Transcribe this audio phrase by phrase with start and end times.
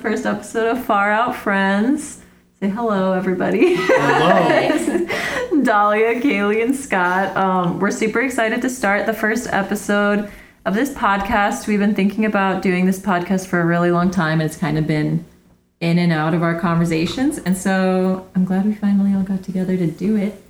[0.00, 2.20] first episode of Far Out Friends.
[2.60, 3.74] Say hello, everybody.
[3.76, 5.06] Hello.
[5.62, 7.36] Dahlia, Kaylee, and Scott.
[7.36, 10.30] Um, we're super excited to start the first episode
[10.64, 11.66] of this podcast.
[11.66, 14.78] We've been thinking about doing this podcast for a really long time, and it's kind
[14.78, 15.24] of been
[15.80, 17.38] in and out of our conversations.
[17.38, 20.42] And so I'm glad we finally all got together to do it.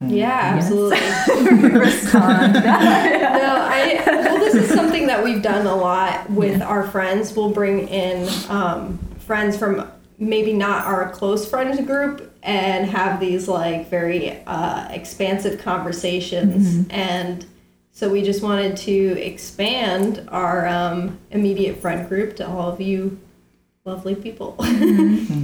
[0.00, 0.64] Yeah, Yes.
[0.64, 1.68] absolutely.
[1.78, 2.52] Respond.
[2.54, 7.34] no, I well, this is something that we've done a lot with our friends.
[7.34, 13.46] We'll bring in um, friends from maybe not our close friends group and have these
[13.46, 16.86] like very uh, expansive conversations.
[16.90, 17.44] And
[17.92, 23.18] so we just wanted to expand our um, immediate friend group to all of you
[23.84, 24.56] lovely people.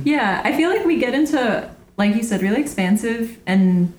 [0.05, 3.93] Yeah, I feel like we get into, like you said, really expansive and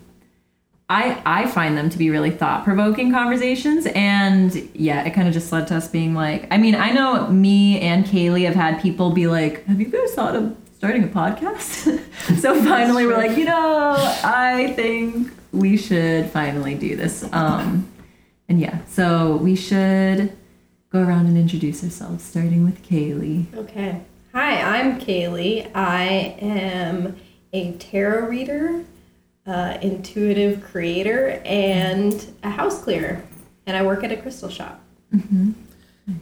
[0.89, 3.87] I I find them to be really thought provoking conversations.
[3.95, 7.27] And yeah, it kind of just led to us being like, I mean, I know
[7.29, 11.07] me and Kaylee have had people be like, Have you guys thought of starting a
[11.07, 11.99] podcast?
[12.39, 17.27] so finally we're like, you know, I think we should finally do this.
[17.31, 17.91] Um
[18.47, 20.35] and yeah, so we should
[20.91, 23.53] go around and introduce ourselves, starting with Kaylee.
[23.55, 24.01] Okay.
[24.33, 25.71] Hi, I'm Kaylee.
[25.73, 27.15] I am
[27.53, 28.83] a tarot reader,
[29.45, 33.23] uh, intuitive creator, and a house cleaner.
[33.67, 34.81] And I work at a crystal shop.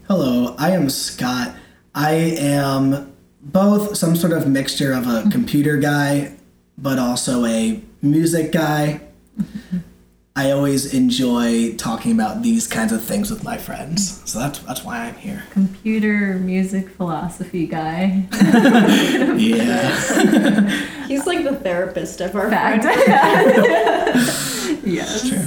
[0.07, 1.55] Hello, I am Scott.
[1.95, 6.33] I am both some sort of mixture of a computer guy,
[6.77, 9.01] but also a music guy.
[10.35, 14.83] I always enjoy talking about these kinds of things with my friends, so that's that's
[14.83, 15.43] why I'm here.
[15.51, 18.25] Computer music philosophy guy.
[19.37, 19.95] Yeah,
[21.07, 22.83] He's like the therapist of our Fact.
[22.83, 22.99] friend.
[24.85, 25.27] yes.
[25.27, 25.39] true.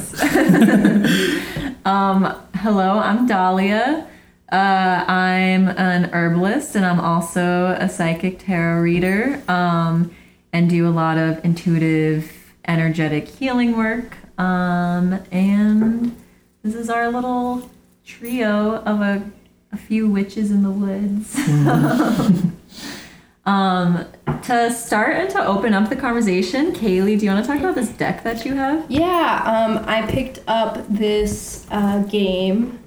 [1.85, 4.07] Um, hello, I'm Dahlia.
[4.53, 10.11] Uh, I'm an herbalist and I'm also a psychic tarot reader um,
[10.53, 12.31] and do a lot of intuitive,
[12.67, 14.17] energetic healing work.
[14.39, 16.17] Um, and
[16.63, 17.71] this is our little
[18.05, 19.31] trio of a,
[19.73, 21.37] a few witches in the woods.
[23.47, 24.05] um,
[24.45, 27.75] to start and to open up the conversation, Kaylee, do you want to talk about
[27.75, 28.91] this deck that you have?
[28.91, 32.79] Yeah, um, I picked up this uh, game.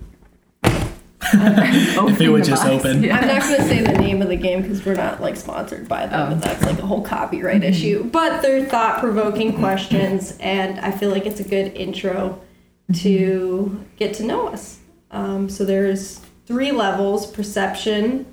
[1.34, 2.98] If it would just open.
[3.12, 5.88] I'm not going to say the name of the game because we're not like sponsored
[5.88, 6.32] by them, Oh.
[6.34, 8.04] and that's like a whole copyright issue.
[8.06, 12.42] But they're thought provoking questions, and I feel like it's a good intro
[12.96, 14.80] to get to know us.
[15.12, 18.26] Um, so there's three levels perception,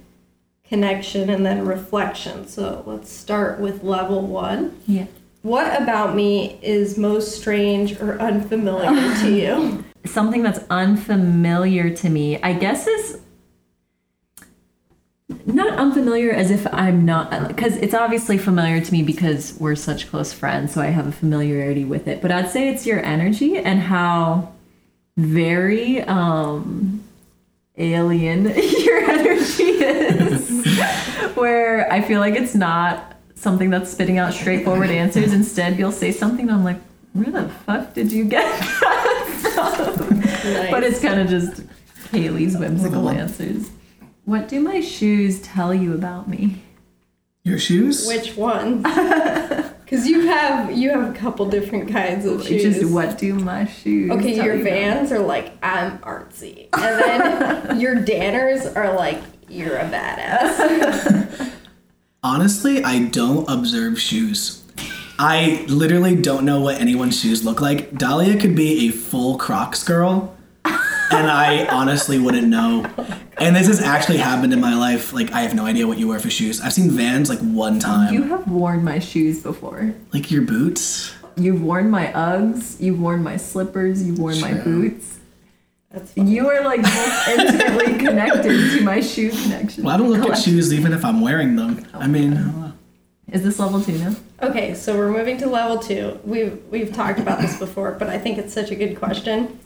[0.69, 2.47] connection, and then reflection.
[2.49, 4.79] So let's start with level one.
[4.87, 5.07] Yeah.
[5.43, 9.85] What about me is most strange or unfamiliar to you?
[10.07, 13.21] something that's unfamiliar to me, I guess is
[15.45, 20.09] not unfamiliar as if I'm not because it's obviously familiar to me because we're such
[20.09, 22.23] close friends, so I have a familiarity with it.
[22.23, 24.53] But I'd say it's your energy and how
[25.17, 27.03] very um
[27.77, 28.45] alien
[28.85, 30.67] your energy is.
[31.35, 35.33] Where I feel like it's not something that's spitting out straightforward answers.
[35.33, 36.81] Instead, you'll say something and I'm like,
[37.13, 38.45] where the fuck did you get
[38.81, 38.96] that
[39.57, 40.21] from?
[40.71, 41.63] But it's kind of just
[42.11, 43.19] Kaylee's whimsical uh-huh.
[43.19, 43.71] answers.
[44.25, 46.63] What do my shoes tell you about me?
[47.43, 48.07] Your shoes?
[48.07, 48.85] Which ones?
[49.87, 52.81] Because you have you have a couple different kinds of shoes.
[52.81, 54.11] Just what do my shoes?
[54.11, 54.73] Okay, tell your you about?
[54.73, 61.53] Vans are like I'm artsy, and then your Danners are like you're a badass.
[62.21, 64.65] Honestly, I don't observe shoes.
[65.19, 67.93] I literally don't know what anyone's shoes look like.
[67.97, 72.85] Dahlia could be a full Crocs girl, and I honestly wouldn't know.
[73.39, 75.13] And this has actually happened in my life.
[75.13, 76.61] Like, I have no idea what you wear for shoes.
[76.61, 78.13] I've seen Vans like one time.
[78.13, 79.95] You have worn my shoes before.
[80.13, 81.13] like your boots.
[81.37, 82.81] You've worn my Uggs.
[82.81, 84.03] You've worn my slippers.
[84.03, 85.19] You've worn my boots.
[85.91, 86.17] That's.
[86.17, 89.85] You are like most intimately connected to my shoe connection.
[89.85, 91.87] Well, I don't look at shoes even if I'm wearing them.
[91.95, 92.66] Oh I mean, I don't know.
[93.33, 94.15] Is this level two now?
[94.41, 96.21] Okay, so we're moving to level two.
[96.25, 99.59] We've we've talked about this before, but I think it's such a good question.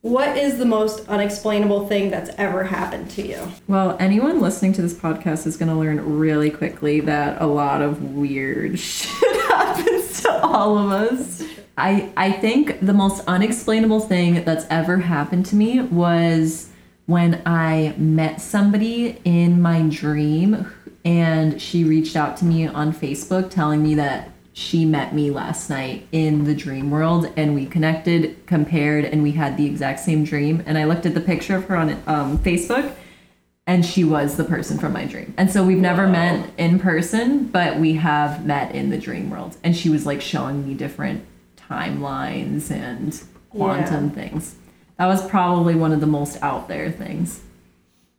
[0.00, 3.52] What is the most unexplainable thing that's ever happened to you?
[3.68, 7.82] Well, anyone listening to this podcast is going to learn really quickly that a lot
[7.82, 11.42] of weird shit happens to all of us.
[11.76, 16.70] I I think the most unexplainable thing that's ever happened to me was
[17.04, 20.66] when I met somebody in my dream
[21.04, 25.70] and she reached out to me on Facebook telling me that she met me last
[25.70, 30.24] night in the dream world and we connected, compared, and we had the exact same
[30.24, 30.62] dream.
[30.66, 32.94] And I looked at the picture of her on um, Facebook
[33.66, 35.32] and she was the person from my dream.
[35.36, 36.12] And so we've never Wow.
[36.12, 39.56] met in person, but we have met in the dream world.
[39.64, 41.24] And she was like showing me different
[41.56, 44.56] timelines and quantum things.
[44.98, 47.40] That was probably one of the most out there things.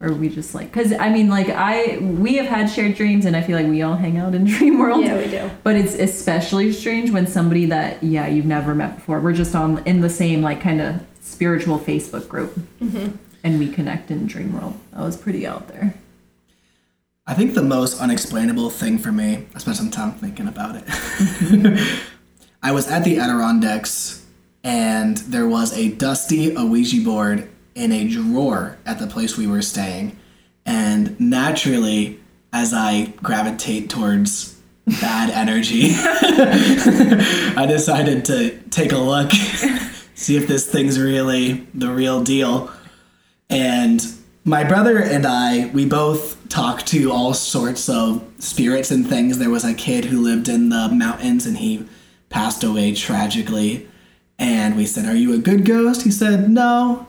[0.04, 3.38] Or we just like, because I mean, like, I, we have had shared dreams and
[3.38, 5.02] I feel like we all hang out in dream world.
[5.04, 5.50] Yeah, we do.
[5.64, 9.82] But it's especially strange when somebody that, yeah, you've never met before, we're just on
[9.86, 12.54] in the same, like, kind of spiritual Facebook group.
[12.82, 13.16] Mm-hmm.
[13.46, 14.78] And we connect in dream world.
[14.92, 15.94] That was pretty out there.
[17.26, 20.86] I think the most unexplainable thing for me, I spent some time thinking about it.
[20.86, 22.08] Mm-hmm.
[22.62, 24.26] I was at the Adirondacks
[24.64, 29.62] and there was a dusty Ouija board in a drawer at the place we were
[29.62, 30.18] staying.
[30.66, 32.20] And naturally,
[32.52, 34.60] as I gravitate towards
[35.02, 39.32] bad energy, I decided to take a look,
[40.16, 42.72] see if this thing's really the real deal.
[43.50, 44.06] And
[44.46, 49.38] my brother and I, we both talked to all sorts of spirits and things.
[49.38, 51.88] There was a kid who lived in the mountains and he
[52.30, 53.88] passed away tragically.
[54.38, 56.02] And we said, Are you a good ghost?
[56.02, 57.08] He said, No.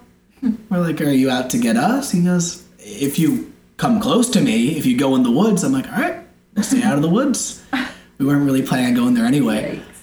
[0.70, 2.10] We're like, Are you out to get us?
[2.10, 5.72] He goes, If you come close to me, if you go in the woods, I'm
[5.72, 6.24] like, All right,
[6.62, 7.62] stay out of the woods.
[8.18, 9.78] We weren't really planning on going there anyway.
[9.78, 9.94] Yikes.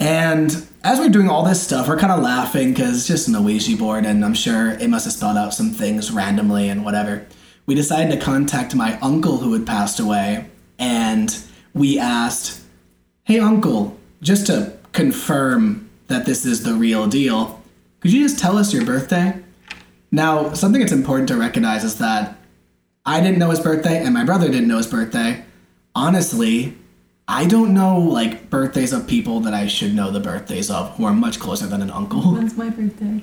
[0.00, 3.44] And as we're doing all this stuff, we're kind of laughing because it's just an
[3.44, 7.26] Ouija board, and I'm sure it must have spelled out some things randomly and whatever.
[7.66, 10.46] We decided to contact my uncle who had passed away,
[10.78, 11.36] and
[11.74, 12.62] we asked,
[13.24, 17.60] Hey, uncle, just to confirm that this is the real deal,
[18.00, 19.42] could you just tell us your birthday?
[20.10, 22.38] Now, something that's important to recognize is that
[23.04, 25.44] I didn't know his birthday, and my brother didn't know his birthday.
[25.94, 26.76] Honestly,
[27.26, 31.04] I don't know like birthdays of people that I should know the birthdays of who
[31.04, 32.22] are much closer than an uncle.
[32.22, 33.22] When's my birthday?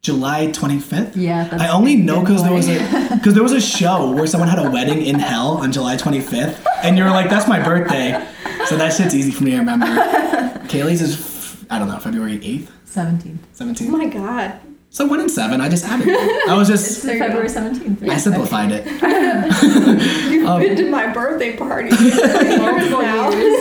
[0.00, 1.12] July 25th?
[1.16, 2.78] Yeah, that's I only know because there was a
[3.14, 6.64] because there was a show where someone had a wedding in hell on July 25th,
[6.82, 8.24] and you were like, "That's my birthday,"
[8.66, 9.86] so that shit's easy for me to remember.
[10.68, 13.38] Kaylee's is I don't know February 8th, 17th.
[13.56, 13.88] 17th.
[13.88, 14.60] Oh my god.
[14.96, 16.08] So one in seven, I just added.
[16.08, 16.48] it.
[16.48, 17.26] I was just There you go.
[17.26, 18.08] February 17th.
[18.08, 18.86] I simplified it.
[20.32, 21.90] You've Um, been to my birthday party.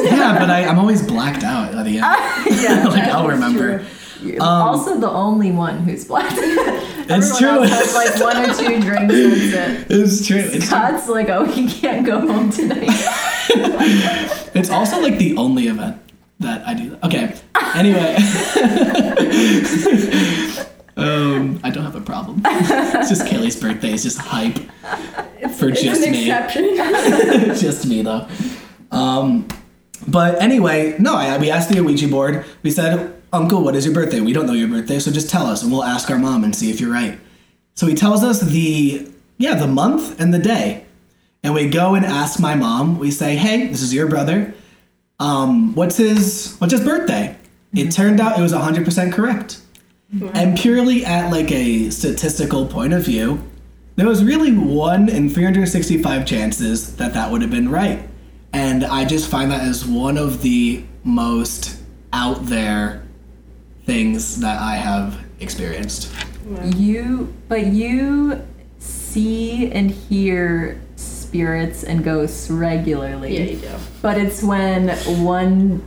[0.05, 2.61] Yeah, but I, I'm always blacked out at the end.
[2.63, 3.79] yeah, like I'll remember.
[3.79, 3.87] true.
[4.31, 6.31] You're also the only one who's black.
[6.37, 7.49] It's Everyone true.
[7.75, 9.13] else has like one or two drinks.
[9.53, 9.91] That's it.
[9.91, 10.37] It's true.
[10.39, 11.13] It's true.
[11.13, 12.87] Like, oh, he can't go home tonight.
[14.55, 15.97] It's also like the only event
[16.39, 16.97] that I do.
[17.03, 17.35] Okay.
[17.75, 18.15] Anyway.
[20.97, 22.41] Um, I don't have a problem.
[22.45, 23.91] It's just Kaylee's birthday.
[23.93, 24.57] It's just hype
[25.57, 26.29] for It's just an me.
[26.29, 26.75] exception.
[27.55, 28.27] just me though.
[28.91, 29.47] Um,
[30.07, 31.15] but anyway, no.
[31.15, 32.45] I, we asked the Ouija board.
[32.63, 34.21] We said, "Uncle, what is your birthday?
[34.21, 36.55] We don't know your birthday, so just tell us, and we'll ask our mom and
[36.55, 37.19] see if you're right."
[37.73, 40.85] So he tells us the yeah the month and the day,
[41.43, 42.99] and we go and ask my mom.
[42.99, 44.53] We say, "Hey, this is your brother.
[45.19, 47.35] Um, what's his what's his birthday?"
[47.73, 49.59] It turned out it was 100% correct.
[50.33, 53.43] And purely at like a statistical point of view,
[53.95, 58.07] there was really one in 365 chances that that would have been right.
[58.53, 61.81] And I just find that as one of the most
[62.13, 63.03] out there
[63.85, 66.11] things that I have experienced.
[66.63, 68.45] You, but you
[68.79, 73.37] see and hear spirits and ghosts regularly.
[73.37, 73.71] yeah, you do.
[74.01, 74.89] But it's when
[75.23, 75.85] one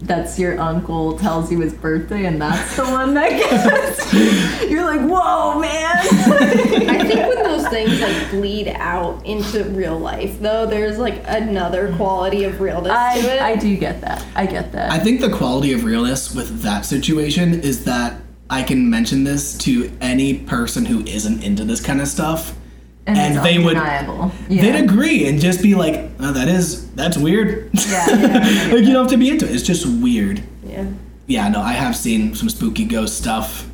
[0.00, 4.12] that's your uncle tells you his birthday and that's the one that gets
[4.70, 5.96] you're like, whoa man.
[5.96, 11.94] I think when those things like bleed out into real life, though, there's like another
[11.96, 13.40] quality of realness to it.
[13.40, 14.24] I, I do get that.
[14.34, 14.90] I get that.
[14.90, 19.56] I think the quality of realness with that situation is that I can mention this
[19.58, 22.54] to any person who isn't into this kind of stuff.
[23.06, 24.30] And, and it's they would- Yeah.
[24.48, 27.70] They'd agree and just be like, oh, that is, that's weird.
[27.74, 29.52] Yeah, yeah, like, you don't have to be into it.
[29.54, 30.42] It's just weird.
[30.64, 30.86] yeah.
[31.28, 33.68] Yeah, no, I have seen some spooky ghost stuff.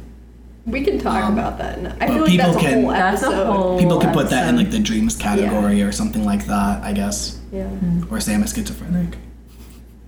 [0.65, 1.79] We can talk Um, about that.
[2.01, 3.47] I but feel like people that's a can- whole That's a episode.
[3.53, 6.93] whole People could put that in like the dreams category or something like that, I
[6.93, 7.41] guess.
[7.53, 7.69] Yeah.
[8.11, 9.17] Or say I'm a schizophrenic.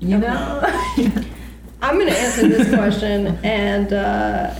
[0.01, 0.61] You know?
[1.83, 4.55] I'm going to answer this question, and uh,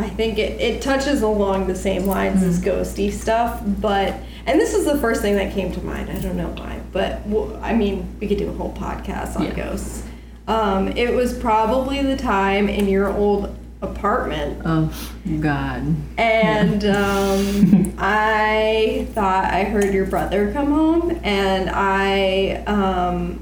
[0.00, 4.14] I think it, it touches along the same lines as ghosty stuff, but,
[4.46, 6.10] and this is the first thing that came to mind.
[6.10, 9.44] I don't know why, but well, I mean, we could do a whole podcast on
[9.44, 9.54] Yeah.
[9.54, 10.02] ghosts.
[10.48, 14.92] Um, it was probably the time in your old apartment oh
[15.40, 15.82] God.
[16.18, 23.40] and um, I thought I heard your brother come home, and I um,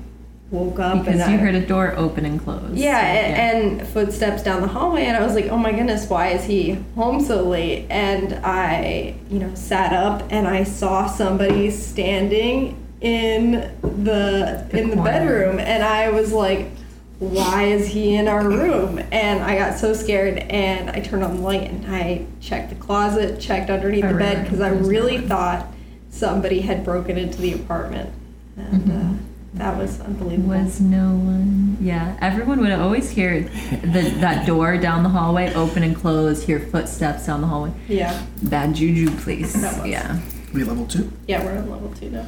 [0.50, 2.70] woke up Because and you I, heard a door open and close.
[2.74, 6.28] yeah, a- and footsteps down the hallway, and I was like, "Oh my goodness, why
[6.28, 11.70] is he home so late?" And I, you know, sat up and I saw somebody
[11.70, 15.10] standing in the, The in the corner.
[15.10, 16.70] bedroom, and I was like,
[17.18, 21.36] "Why is he in our room?" And I got so scared, and I turned on
[21.36, 25.18] the light and I checked the closet, checked underneath Oh, the bed because I really
[25.18, 25.66] thought
[26.10, 28.10] somebody had broken into the apartment,
[28.56, 29.12] and Mm-hmm.
[29.12, 29.14] uh,
[29.54, 30.50] that was unbelievable.
[30.50, 31.76] Was no one.
[31.80, 36.60] Yeah, everyone would always hear the, that door down the hallway open and close, hear
[36.60, 37.72] footsteps down the hallway.
[37.88, 38.24] yeah.
[38.42, 39.60] Bad juju, please.
[39.60, 39.86] That was.
[39.88, 40.20] Yeah.
[40.52, 41.10] We level two.
[41.26, 42.26] Yeah, we're on level two now.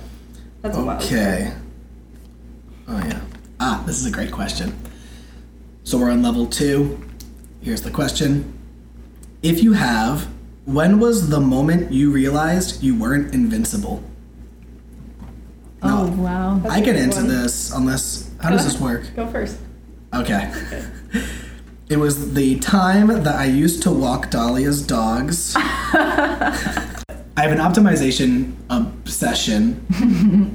[0.63, 0.81] That's a.
[0.81, 1.53] Okay.
[2.89, 3.21] Oh yeah.
[3.61, 4.75] Ah, this is a great question.
[5.85, 7.01] So we're on level two.
[7.61, 8.57] Here's the question.
[9.43, 10.29] If you have,
[10.65, 14.03] when was the moment you realized you weren't invincible?
[15.83, 16.59] Oh, wow.
[16.63, 17.29] That's I a can good answer one.
[17.29, 19.15] this unless how Go does this work?
[19.17, 19.59] Go first.
[20.15, 20.53] Okay.
[21.91, 25.55] It was the time that I used to walk Dahlia's dogs.
[25.57, 27.03] I
[27.37, 29.85] have an optimization obsession,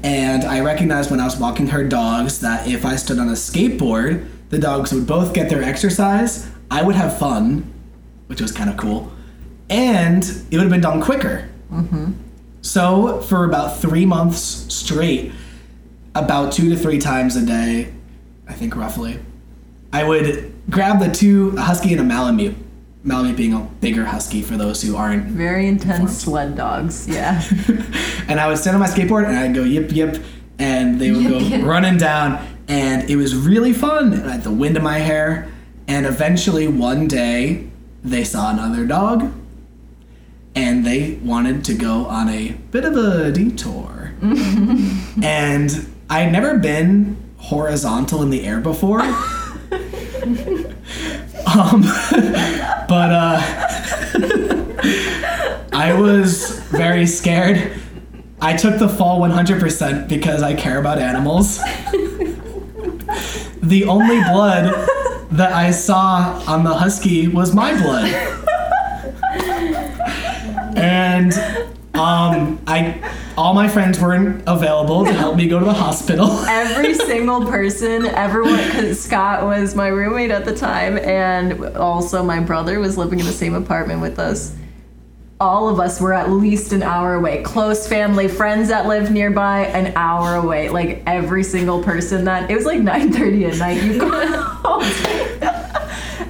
[0.02, 3.32] and I recognized when I was walking her dogs that if I stood on a
[3.32, 7.70] skateboard, the dogs would both get their exercise, I would have fun,
[8.28, 9.12] which was kind of cool,
[9.68, 11.50] and it would have been done quicker.
[11.70, 12.12] Mm-hmm.
[12.66, 14.40] So, for about three months
[14.74, 15.30] straight,
[16.16, 17.92] about two to three times a day,
[18.48, 19.20] I think roughly,
[19.92, 22.56] I would grab the two, a husky and a malamute.
[23.04, 27.06] Malamute being a bigger husky for those who aren't Very intense sled dogs.
[27.08, 27.40] Yeah.
[28.28, 30.20] and I would stand on my skateboard and I'd go yip yip,
[30.58, 31.64] and they would Yip, go yip.
[31.64, 34.12] running down, and it was really fun.
[34.12, 35.48] And I had the wind in my hair,
[35.86, 37.68] and eventually one day
[38.02, 39.32] they saw another dog,
[40.56, 44.14] and they wanted to go on a bit of a detour,
[45.22, 49.02] and I'd never been horizontal in the air before.
[49.06, 49.12] um,
[52.88, 53.40] but uh,
[55.72, 57.72] I was very scared.
[58.40, 61.58] I took the fall 100% because I care about animals.
[63.62, 64.72] the only blood
[65.32, 68.45] that I saw on the husky was my blood.
[70.76, 71.32] And
[71.94, 73.00] um, I
[73.38, 76.30] all my friends weren't available to help me go to the hospital.
[76.48, 82.40] Every single person, everyone, because Scott was my roommate at the time, and also my
[82.40, 84.54] brother was living in the same apartment with us.
[85.38, 87.42] All of us were at least an hour away.
[87.42, 90.70] Close family, friends that lived nearby, an hour away.
[90.70, 93.82] Like every single person that it was like 9:30 at night.
[93.82, 95.62] You go.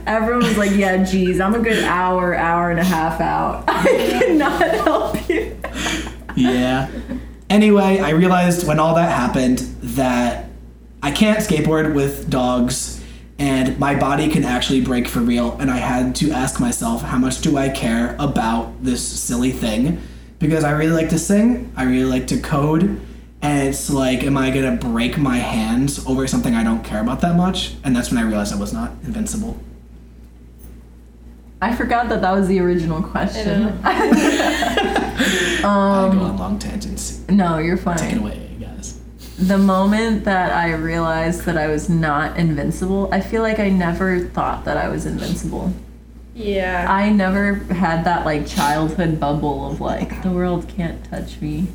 [0.06, 3.64] Everyone was like, "Yeah, geez, I'm a good hour, hour and a half out.
[3.68, 5.56] I cannot help you."
[6.36, 6.88] Yeah.
[7.48, 10.48] Anyway, I realized when all that happened that
[11.02, 13.02] I can't skateboard with dogs
[13.38, 17.18] and my body can actually break for real and I had to ask myself how
[17.18, 20.00] much do I care about this silly thing
[20.38, 23.00] because I really like to sing, I really like to code
[23.42, 27.20] and it's like am I to break my hands over something I don't care about
[27.20, 27.74] that much?
[27.84, 29.58] And that's when I realized I was not invincible.
[31.60, 33.78] I forgot that that was the original question.
[33.82, 37.22] I go Um, on long tangents.
[37.28, 38.18] No, you're Take it fine.
[38.18, 38.98] away, guys.
[39.38, 44.20] The moment that I realized that I was not invincible, I feel like I never
[44.20, 45.72] thought that I was invincible.
[46.34, 46.86] Yeah.
[46.88, 51.68] I never had that like childhood bubble of like the world can't touch me.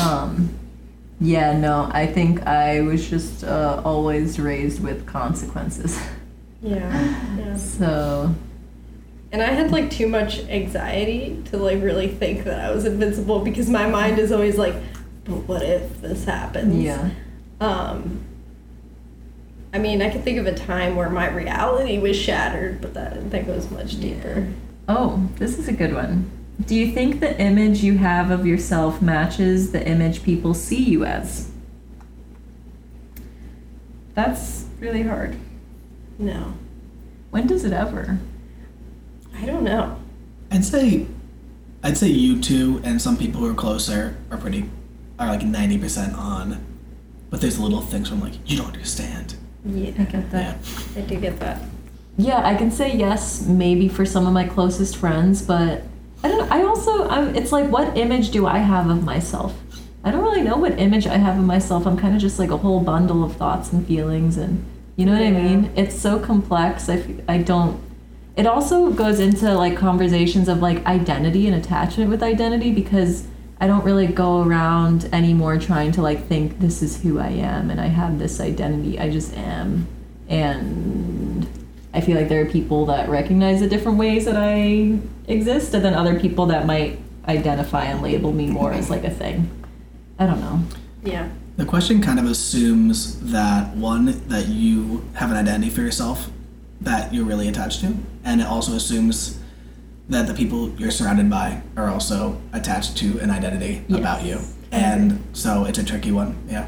[0.00, 0.54] Um
[1.20, 6.00] yeah, no, I think I was just uh, always raised with consequences.
[6.62, 7.36] yeah.
[7.36, 7.56] Yeah.
[7.56, 8.34] So,
[9.30, 13.40] And I had like too much anxiety to like really think that I was invincible
[13.40, 14.74] because my mind is always like,
[15.24, 16.82] but what if this happens?
[16.82, 17.10] yeah.
[17.60, 18.24] Um,
[19.72, 23.30] I mean, I could think of a time where my reality was shattered, but that
[23.30, 24.48] that goes much deeper.
[24.88, 26.30] Oh, this is a good one.
[26.64, 31.04] Do you think the image you have of yourself matches the image people see you
[31.04, 31.50] as?
[34.14, 35.36] That's really hard.
[36.18, 36.54] No,
[37.30, 38.18] When does it ever?
[39.40, 39.96] I don't know.
[40.50, 41.06] I'd say,
[41.82, 44.68] I'd say you two and some people who are closer are pretty,
[45.18, 46.64] are like ninety percent on,
[47.30, 49.36] but there's little things where I'm like, you don't understand.
[49.64, 50.56] Yeah, I get that.
[50.94, 51.02] Yeah.
[51.02, 51.62] I do get that.
[52.16, 55.82] Yeah, I can say yes, maybe for some of my closest friends, but
[56.24, 56.50] I don't.
[56.50, 59.54] I also, I'm, it's like, what image do I have of myself?
[60.02, 61.86] I don't really know what image I have of myself.
[61.86, 64.64] I'm kind of just like a whole bundle of thoughts and feelings, and
[64.96, 65.70] you know what I mean?
[65.76, 66.88] It's so complex.
[66.88, 67.80] I, f- I don't.
[68.38, 73.26] It also goes into like conversations of like identity and attachment with identity because
[73.60, 77.68] I don't really go around anymore trying to like think this is who I am
[77.68, 78.96] and I have this identity.
[78.96, 79.88] I just am.
[80.28, 81.48] And
[81.92, 85.84] I feel like there are people that recognize the different ways that I exist, and
[85.84, 89.50] then other people that might identify and label me more as like a thing.
[90.16, 90.60] I don't know.
[91.02, 91.28] Yeah.
[91.56, 96.30] The question kind of assumes that one, that you have an identity for yourself
[96.80, 97.94] that you're really attached to,
[98.24, 99.38] and it also assumes
[100.08, 103.98] that the people you're surrounded by are also attached to an identity Yes.
[104.00, 104.38] about you.
[104.72, 106.36] And so it's a tricky one.
[106.48, 106.66] Yeah.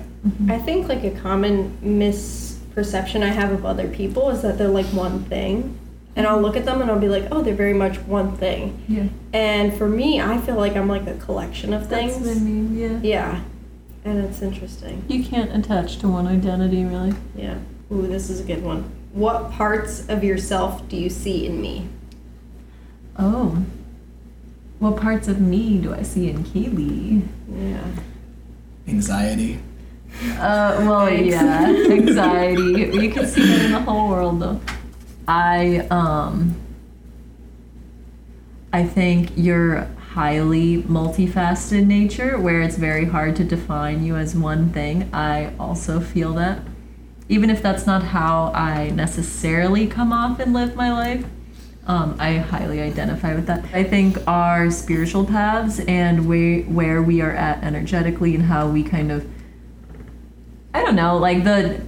[0.48, 4.86] I think like a common misperception I have of other people is that they're like
[4.86, 5.78] one thing.
[6.16, 8.82] And I'll look at them and I'll be like, oh, they're very much one thing.
[8.88, 9.04] Yeah.
[9.32, 12.14] And for me, I feel like I'm like a collection of things.
[12.14, 12.98] That's what I mean, yeah.
[13.02, 13.40] Yeah.
[14.04, 15.04] And it's interesting.
[15.08, 17.14] You can't attach to one identity really.
[17.36, 17.58] Yeah.
[17.92, 18.90] Ooh, this is a good one.
[19.12, 21.88] What parts of yourself do you see in me?
[23.18, 23.64] Oh.
[24.78, 27.26] What parts of me do I see in Kaylee?
[27.52, 27.84] Yeah.
[28.88, 29.60] Anxiety.
[30.38, 31.28] Uh, well, Thanks.
[31.30, 32.90] yeah, anxiety.
[32.92, 34.60] You can see that in the whole world, though.
[35.28, 36.56] I um.
[38.72, 44.70] I think your highly multifaceted nature, where it's very hard to define you as one
[44.72, 45.08] thing.
[45.12, 46.60] I also feel that,
[47.30, 51.24] even if that's not how I necessarily come off and live my life.
[51.86, 53.64] Um, I highly identify with that.
[53.72, 59.12] I think our spiritual paths and where we are at energetically and how we kind
[59.12, 59.26] of
[60.74, 61.80] I don't know, like the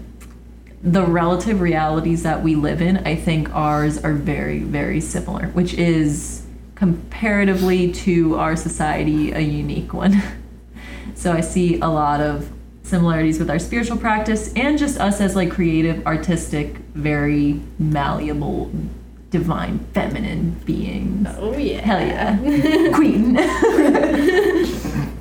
[0.82, 5.74] the relative realities that we live in, I think ours are very, very similar, which
[5.74, 6.44] is
[6.74, 10.20] comparatively to our society a unique one.
[11.14, 12.50] so I see a lot of
[12.92, 18.70] similarities with our spiritual practice and just us as like creative, artistic, very malleable,
[19.30, 21.26] divine, feminine beings.
[21.38, 21.80] Oh yeah.
[21.80, 22.92] Hell yeah.
[22.94, 23.38] Queen.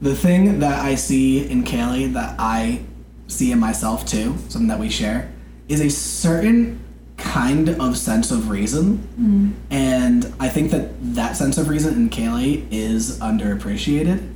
[0.00, 2.82] The thing that I see in Kaylee that I
[3.26, 5.32] see in myself too, something that we share,
[5.66, 6.78] is a certain
[7.16, 8.98] kind of sense of reason.
[9.18, 9.52] Mm.
[9.70, 14.30] And I think that that sense of reason in Kaylee is underappreciated.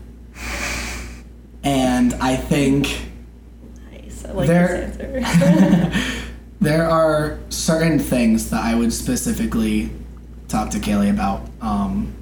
[1.64, 3.08] And I think
[3.92, 4.24] Nice.
[4.24, 6.22] I like There- this answer.
[6.60, 9.90] there are certain things that I would specifically
[10.48, 12.12] talk to Kaylee about um,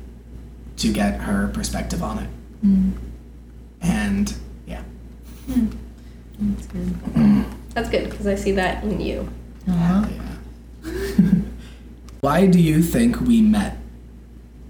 [0.79, 2.29] to get her perspective on it.
[3.83, 4.35] And
[4.67, 4.83] yeah.
[5.49, 6.95] That's good.
[7.75, 9.29] That's good because I see that in you.
[9.69, 10.07] Uh-huh.
[10.85, 11.31] Yeah.
[12.21, 13.77] Why do you think we met?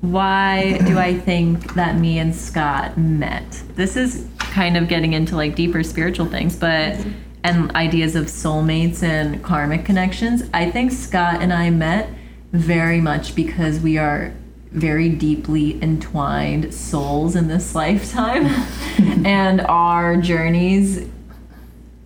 [0.03, 3.63] Why do I think that me and Scott met?
[3.75, 4.27] This is
[4.57, 6.97] kind of getting into like deeper spiritual things, but
[7.45, 10.45] and ideas of soulmates and karmic connections.
[10.55, 12.09] I think Scott and I met
[12.53, 14.33] very much because we are
[14.73, 18.47] very deeply entwined souls in this lifetime
[19.27, 21.07] and our journeys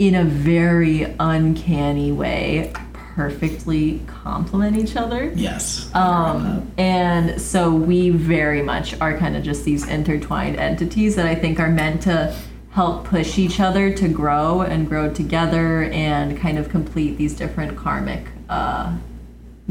[0.01, 2.73] in a very uncanny way
[3.15, 5.33] perfectly complement each other.
[5.35, 5.91] Yes.
[5.95, 10.57] I agree with Um, and so we very much are kind of just these intertwined
[10.57, 12.35] entities that I think are meant to
[12.71, 17.77] help push each other to grow and grow together and kind of complete these different
[17.77, 18.97] karmic uh,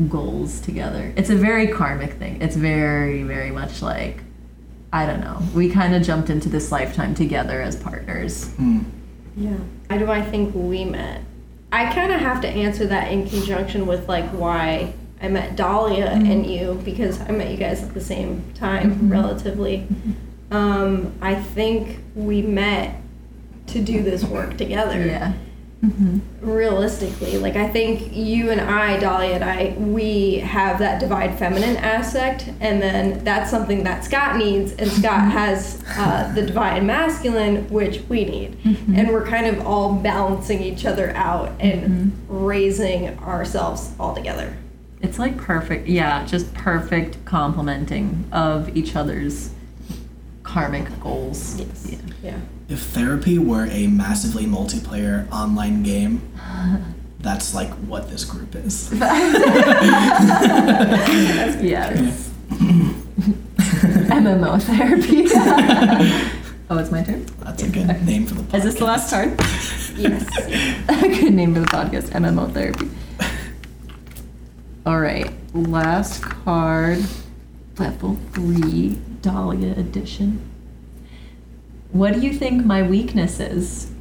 [0.10, 1.13] goals together.
[1.15, 2.41] It's a very karmic thing.
[2.41, 4.17] It's very, very much like,
[4.91, 5.41] I don't know.
[5.56, 8.54] We kind of jumped into this lifetime together as partners.
[9.38, 9.58] Yeah.
[9.89, 11.22] How do I think we met?
[11.71, 16.08] I kind of have to answer that in conjunction with like why I met Dahlia
[16.08, 16.32] mm-hmm.
[16.32, 19.12] and you because I met you guys at the same time, mm-hmm.
[19.12, 19.79] relatively.
[19.79, 20.55] Mm-hmm.
[20.55, 22.99] Um, I think we met
[23.67, 25.05] to do this work together.
[25.05, 25.34] Yeah.
[26.42, 31.78] Realistically, like I think you and I, dolly and I, we have that divine feminine
[31.78, 35.30] aspect, and then that's something that Scott needs, and Scott mm-hmm.
[35.30, 38.96] has uh, the divine masculine, which we need, mm-hmm.
[38.96, 42.46] and we're kind of all balancing each other out and mm-hmm.
[42.46, 44.58] raising ourselves all together.
[45.02, 49.52] It's like perfect, yeah, just perfect complementing of each other's
[50.44, 51.58] karmic goals.
[51.58, 51.88] Yes.
[51.89, 51.98] Yeah.
[52.22, 52.39] Yeah.
[52.69, 56.21] If therapy were a massively multiplayer online game,
[57.19, 58.91] that's like what this group is.
[61.62, 62.29] Yes.
[64.10, 65.25] MMO therapy.
[66.69, 67.25] oh, it's my turn.
[67.39, 68.58] That's a good name for the podcast.
[68.58, 69.39] Is this the last card?
[69.99, 70.25] Yes.
[70.88, 72.10] a good name for the podcast.
[72.12, 72.89] MMO therapy.
[74.86, 77.03] All right, last card,
[77.77, 80.49] level three, Dahlia edition.
[81.91, 83.91] What do you think my weakness is?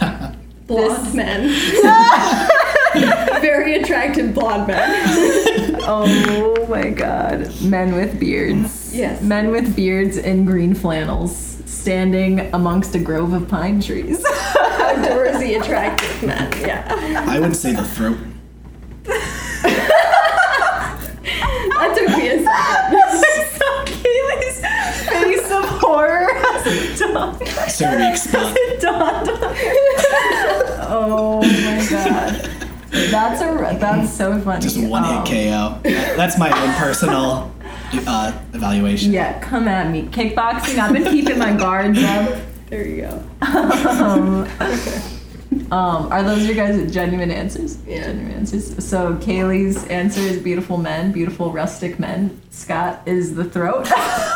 [0.66, 1.48] Blonde men.
[3.40, 4.90] Very attractive blonde men.
[5.82, 7.52] oh my god.
[7.60, 8.94] Men with beards.
[8.94, 9.20] Yes.
[9.20, 14.24] Men with beards in green flannels standing amongst a grove of pine trees.
[14.24, 16.52] Outdoorsy, attractive men.
[16.60, 17.24] Yeah.
[17.28, 18.18] I would say the throat.
[26.98, 27.48] Has dawned.
[27.70, 28.56] Cervix spot.
[28.56, 29.28] It dawned.
[30.86, 32.50] Oh my god.
[33.10, 34.60] That's a that's so funny.
[34.62, 35.80] Just one Um, hit KO.
[36.16, 37.52] That's my own personal
[38.06, 39.12] uh, evaluation.
[39.12, 40.04] Yeah, come at me.
[40.04, 42.38] Kickboxing, I've been keeping my guards up.
[42.70, 43.22] There you go.
[43.42, 44.48] Um,
[45.72, 47.78] um, are those your guys' genuine answers?
[47.86, 48.04] Yeah.
[48.04, 48.84] Genuine answers.
[48.86, 52.40] So Kaylee's answer is beautiful men, beautiful rustic men.
[52.50, 53.88] Scott is the throat.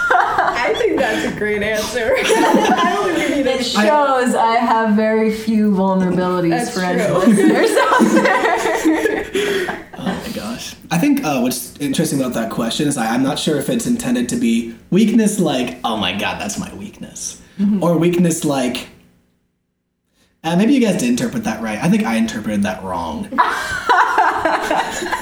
[0.69, 2.15] I think that's a great answer.
[2.19, 7.03] I don't think we need it shows I have very few vulnerabilities That's for any
[7.15, 9.87] listeners out there.
[9.95, 10.75] Oh my gosh.
[10.91, 13.87] I think uh, what's interesting about that question is I, I'm not sure if it's
[13.87, 17.41] intended to be weakness like, oh my god, that's my weakness.
[17.83, 18.89] Or weakness like,
[20.45, 21.83] uh, maybe you guys did interpret that right.
[21.83, 23.29] I think I interpreted that wrong.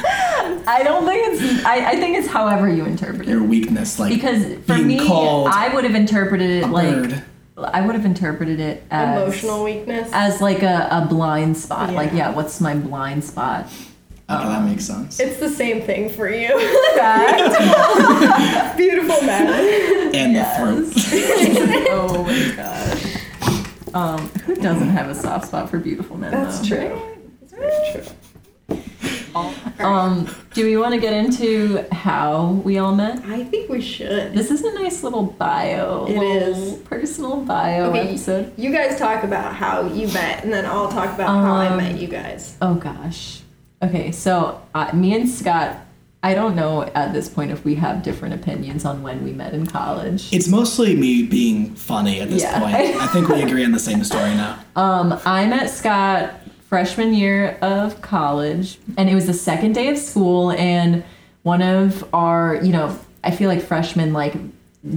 [0.67, 1.65] I don't think it's.
[1.65, 3.31] I, I think it's however you interpret it.
[3.31, 7.23] Your weakness, like Because for being me, called I would have interpreted it like bird.
[7.59, 10.11] I would have interpreted it as emotional weakness.
[10.13, 11.93] as like a, a blind spot.
[11.95, 12.19] Like, Yeah.
[12.31, 13.67] yeah, what's my blind spot?
[14.29, 15.21] Okay, that makes sense.
[15.21, 16.49] It's the same thing for you.
[16.97, 18.77] Fact.
[18.77, 20.15] Beautiful man.
[20.15, 20.93] And Yes.
[20.93, 21.87] the throat.
[21.93, 23.95] oh my god.
[23.95, 26.33] Um, who doesn't have a soft spot for beautiful men?
[26.33, 26.77] That's though?
[26.77, 27.01] true.
[27.41, 29.63] That's very true.
[29.79, 33.23] Um, do we want to get into how we all met?
[33.27, 34.33] I think we should.
[34.33, 36.07] This is a nice little bio.
[36.09, 38.53] It little personal bio Okay, episode.
[38.59, 41.77] You guys talk about how you met, and then I'll talk about how I Um,
[41.77, 42.57] met you guys.
[42.63, 43.41] Oh gosh.
[43.83, 45.77] Okay, so uh, me and Scott,
[46.23, 49.53] I don't know at this point if we have different opinions on when we met
[49.53, 50.33] in college.
[50.33, 52.59] It's mostly me being funny at this Yeah.
[52.59, 52.75] point.
[52.75, 54.59] I think we agree on the same story now.
[54.77, 56.35] Um, I met Scott
[56.69, 61.05] freshman year of college, and it was the second day of school, and
[61.43, 64.35] one of our, you know, I feel like freshmen like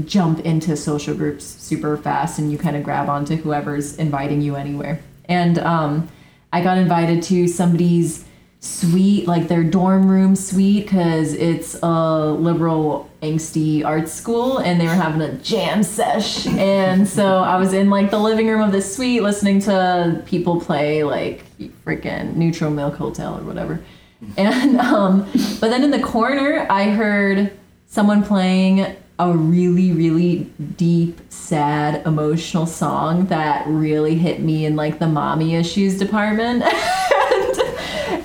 [0.05, 4.55] jump into social groups super fast, and you kind of grab onto whoever's inviting you
[4.55, 4.99] anywhere.
[5.25, 6.09] And um,
[6.51, 8.25] I got invited to somebody's
[8.61, 14.87] suite, like their dorm room suite, because it's a liberal, angsty art school, and they
[14.87, 16.47] were having a jam sesh.
[16.47, 20.59] And so I was in like the living room of this suite, listening to people
[20.59, 21.45] play like
[21.85, 23.81] freaking Neutral Milk Hotel or whatever.
[24.37, 27.51] And um, but then in the corner, I heard
[27.87, 34.99] someone playing a really, really deep, sad, emotional song that really hit me in like
[34.99, 36.63] the mommy issues department.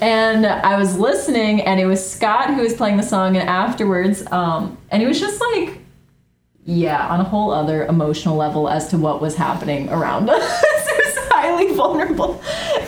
[0.00, 4.24] and I was listening, and it was Scott who was playing the song, and afterwards,
[4.30, 5.78] um, and it was just like,
[6.64, 10.62] yeah, on a whole other emotional level as to what was happening around us.
[10.62, 12.40] it was highly vulnerable.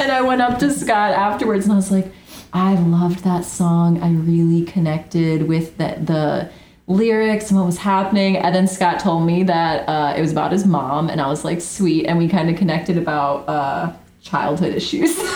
[0.06, 2.06] And I went up to Scott afterwards, and I was like,
[2.52, 4.00] I loved that song.
[4.00, 6.48] I really connected with the, the
[6.86, 8.36] lyrics and what was happening.
[8.36, 11.44] And then Scott told me that uh, it was about his mom, and I was
[11.44, 12.06] like, sweet.
[12.06, 15.18] And we kind of connected about uh, childhood issues.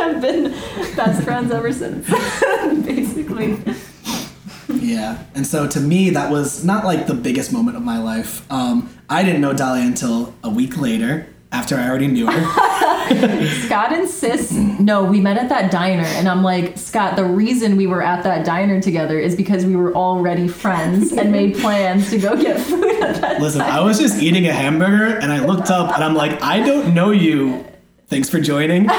[0.00, 0.44] have been
[0.96, 2.08] best friends ever since,
[2.86, 3.58] basically.
[4.70, 5.22] Yeah.
[5.34, 8.50] And so to me, that was not like the biggest moment of my life.
[8.50, 12.32] Um, I didn't know Dahlia until a week later after I already knew her.
[13.64, 16.04] Scott insists, no, we met at that diner.
[16.04, 19.76] And I'm like, Scott, the reason we were at that diner together is because we
[19.76, 23.98] were already friends and made plans to go get food at that Listen, I was
[23.98, 27.64] just eating a hamburger and I looked up and I'm like, I don't know you.
[28.08, 28.88] Thanks for joining.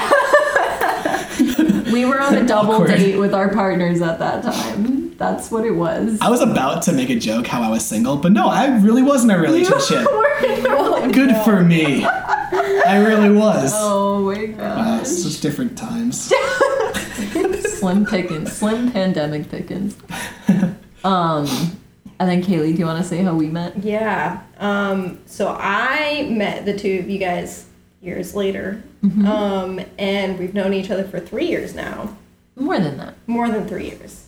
[1.98, 2.90] We were on a double Awkward.
[2.92, 5.18] date with our partners at that time.
[5.18, 6.20] That's what it was.
[6.22, 9.02] I was about to make a joke how I was single, but no, I really
[9.02, 10.06] was in a relationship.
[10.12, 12.06] We're- Good for me.
[12.06, 13.72] I really was.
[13.74, 15.02] oh my Wow, god.
[15.02, 16.32] it's such different times.
[17.80, 18.52] Slim pickings.
[18.54, 19.96] Slim pandemic pickings.
[21.04, 21.48] Um,
[22.20, 23.78] and then Kaylee, do you want to say how we met?
[23.84, 24.42] Yeah.
[24.60, 27.66] Um, so I met the two of you guys
[28.02, 28.84] years later.
[29.04, 29.28] Mm-hmm.
[29.28, 32.16] Um, and we've known each other for three years now.
[32.56, 33.14] More than that.
[33.28, 34.26] More than three years.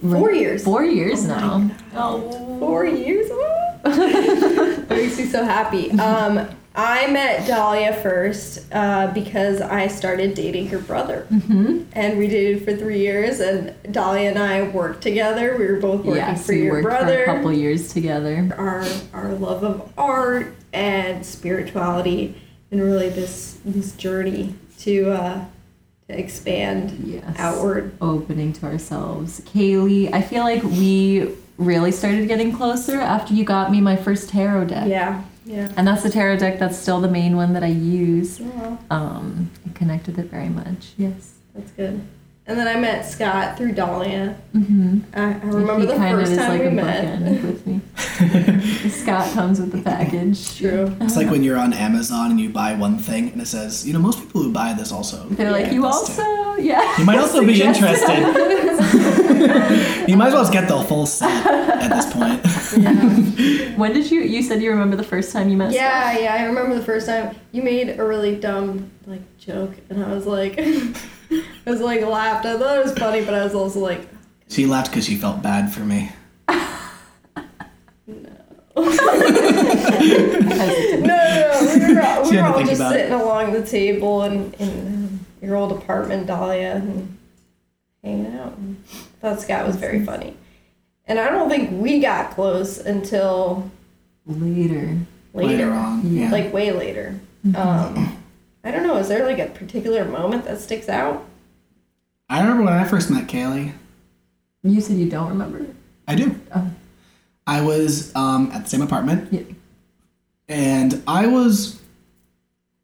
[0.00, 0.64] Four years.
[0.64, 1.70] Four years Oh now.
[1.94, 2.58] Oh.
[2.58, 3.28] Four years?
[3.84, 5.90] that makes me so happy.
[5.92, 11.26] Um, I met Dahlia first uh, because I started dating her brother.
[11.30, 11.82] Mm-hmm.
[11.92, 15.56] And we dated for three years, and Dahlia and I worked together.
[15.58, 17.24] We were both working Yes, for we your worked brother.
[17.24, 18.54] for a couple years together.
[18.56, 22.40] our our love of art and spirituality
[22.72, 25.44] and really this this journey to uh,
[26.08, 27.36] to expand Yes.
[27.38, 27.92] outward.
[28.00, 29.40] Opening to ourselves.
[29.42, 34.30] Kaylee, I feel like we really started getting closer after you got me my first
[34.30, 34.88] tarot deck.
[34.88, 35.70] Yeah, yeah.
[35.76, 38.40] And that's the tarot deck that's still the main one that I use.
[38.40, 40.92] Well, Um, I connect with it very much.
[40.96, 41.34] Yes.
[41.54, 42.00] that's good.
[42.44, 44.36] And then I met Scott through Dahlia.
[44.52, 44.98] Mm-hmm.
[45.14, 47.20] I, I remember the first is time like we a met.
[47.20, 48.88] bookend with me.
[48.90, 50.58] Scott comes with the package.
[50.58, 50.92] True.
[51.00, 53.92] It's like when you're on Amazon and you buy one thing and it says, you
[53.92, 55.24] know, most people who buy this also.
[55.28, 56.98] They're like, you this too." also, yeah.
[56.98, 58.18] You might also be interested.
[60.08, 62.44] you might as well just get the full set at this point.
[63.78, 64.20] When did you?
[64.20, 65.72] You said you remember the first time you met.
[65.72, 66.34] Yeah, yeah.
[66.34, 70.26] I remember the first time you made a really dumb like joke, and I was
[70.26, 70.58] like,
[71.66, 72.44] I was like laughed.
[72.46, 74.08] I thought it was funny, but I was also like,
[74.48, 76.10] She laughed because she felt bad for me.
[81.02, 81.76] No, no, no.
[81.88, 82.98] We were, all- we were all just about it.
[82.98, 87.18] sitting along the table in in your old apartment, Dahlia, and
[88.02, 88.56] hanging out.
[88.56, 88.82] And
[89.20, 90.36] thought Scott was very funny,
[91.06, 93.70] and I don't think we got close until
[94.26, 94.96] Later.
[95.34, 96.14] later, Later on.
[96.14, 96.24] Yeah.
[96.24, 96.30] Yeah.
[96.32, 97.20] like way later.
[97.54, 98.21] Um,
[98.64, 98.96] I don't know.
[98.96, 101.24] Is there like a particular moment that sticks out?
[102.28, 103.72] I remember when I first met Kaylee.
[104.62, 105.66] You said you don't remember.
[106.06, 106.38] I do.
[106.54, 106.70] Oh.
[107.46, 109.32] I was um, at the same apartment.
[109.32, 109.42] Yeah.
[110.48, 111.80] and I was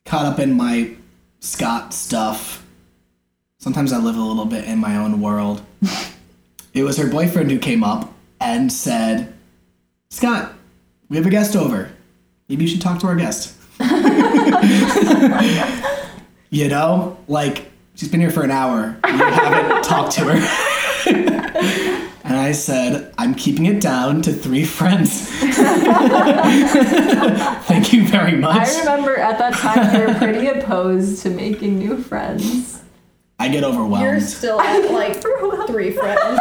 [0.05, 0.97] caught up in my
[1.41, 2.65] Scott stuff.
[3.59, 5.63] Sometimes I live a little bit in my own world.
[6.75, 9.33] it was her boyfriend who came up and said,
[10.11, 10.55] Scott,
[11.09, 11.91] we have a guest over.
[12.49, 13.55] Maybe you should talk to our guest.
[16.51, 18.97] you know, like, she's been here for an hour.
[19.07, 21.07] You haven't talked to her.
[22.25, 25.29] and I said, I'm keeping it down to three friends.
[27.67, 28.69] Thank you very much.
[28.69, 32.83] I remember at that time you were pretty opposed to making new friends.
[33.39, 34.05] I get overwhelmed.
[34.05, 35.23] You're still at like
[35.69, 36.41] three friends.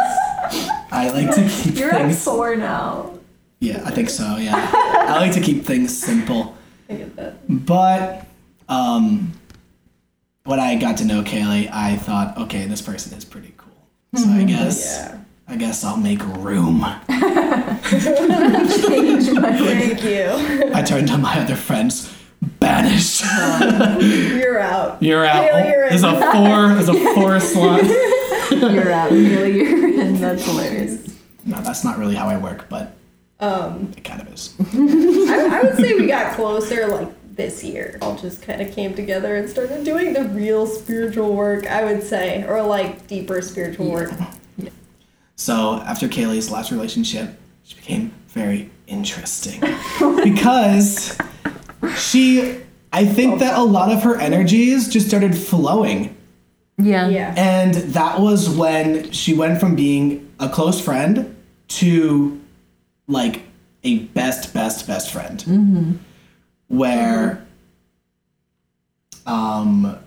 [0.90, 2.24] I like to keep You're at things.
[2.24, 3.14] four now.
[3.60, 4.36] Yeah, I think so.
[4.36, 6.56] Yeah, I like to keep things simple.
[6.88, 7.34] I get that.
[7.66, 8.24] But
[8.68, 9.32] um,
[10.44, 13.72] when I got to know Kaylee, I thought, okay, this person is pretty cool.
[14.14, 15.14] So I guess Yeah.
[15.50, 16.80] I guess I'll make room.
[17.08, 17.20] Change
[19.32, 20.72] my Thank you.
[20.74, 22.14] I turned to my other friends.
[22.60, 23.22] Banished.
[24.00, 25.02] You're out.
[25.02, 25.50] You're out.
[25.50, 26.68] Kaylee, you're there's a four.
[26.74, 27.82] There's a four slot.
[28.52, 29.10] You're out.
[29.10, 30.20] Really, you're in.
[30.20, 31.16] That's hilarious.
[31.44, 32.94] No, that's not really how I work, but
[33.40, 34.54] Um, it kind of is.
[35.30, 37.98] I, I would say we got closer like this year.
[38.02, 41.66] All just kind of came together and started doing the real spiritual work.
[41.66, 44.12] I would say, or like deeper spiritual work.
[44.60, 44.70] Yeah.
[45.36, 49.60] So after Kaylee's last relationship, she became very interesting
[50.24, 51.16] because
[51.96, 52.60] she,
[52.92, 56.16] I think that a lot of her energies just started flowing.
[56.76, 57.06] Yeah.
[57.06, 57.34] Yeah.
[57.36, 61.36] And that was when she went from being a close friend
[61.68, 62.40] to
[63.08, 63.42] like
[63.84, 65.98] a best, best, best friend.
[66.68, 67.44] Where,
[69.26, 69.98] um,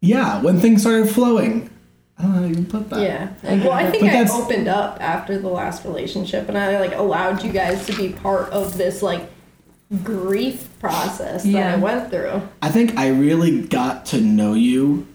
[0.00, 1.70] yeah, when things started flowing,
[2.18, 3.00] I don't know how to even put that.
[3.02, 3.28] Yeah.
[3.42, 6.80] I Well, I think But I that's- opened up after the last relationship and I
[6.80, 9.30] like allowed you guys to be part of this like
[10.02, 11.74] grief process that Yeah.
[11.74, 12.42] I went through.
[12.62, 15.06] I think I really got to know you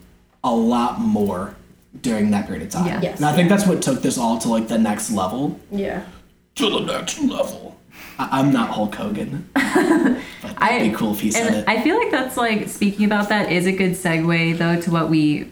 [0.44, 1.56] a lot more
[2.02, 2.86] during that period of time.
[2.86, 3.00] Yeah.
[3.02, 3.18] Yes.
[3.18, 5.60] And I think that's what took this all to like the next level.
[5.72, 6.04] Yeah.
[6.56, 7.78] To the next level.
[8.20, 9.50] I- I'm not Hulk Hogan.
[9.54, 9.64] but
[10.58, 11.66] I- it'd be cool if he said it.
[11.68, 15.10] I feel like that's like speaking about that is a good segue though to what
[15.10, 15.50] we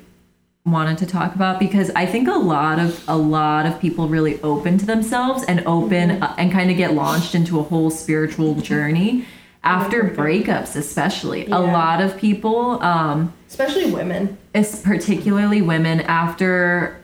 [0.65, 4.39] wanted to talk about because I think a lot of a lot of people really
[4.41, 6.23] open to themselves and open Mm-hmm.
[6.23, 9.25] uh, and kind of get launched into a whole spiritual journey
[9.63, 14.37] after breakups especially a lot of people um Especially women.
[14.53, 17.01] es- particularly women after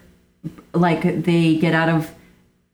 [0.72, 2.10] like they get out of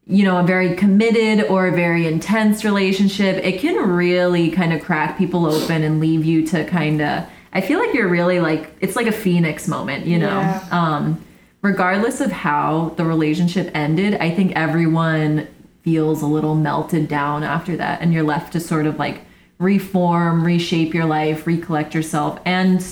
[0.06, 4.82] you know a very committed or a very intense relationship it can really kind of
[4.82, 8.74] crack people open and leave you to kind of i feel like you're really like
[8.80, 10.68] it's like a phoenix moment you know Yeah.
[10.72, 11.24] um
[11.62, 15.46] regardless of how the relationship ended i think everyone
[15.84, 19.20] feels a little melted down after that and you're left to sort of like
[19.58, 22.84] reform reshape your life recollect yourself and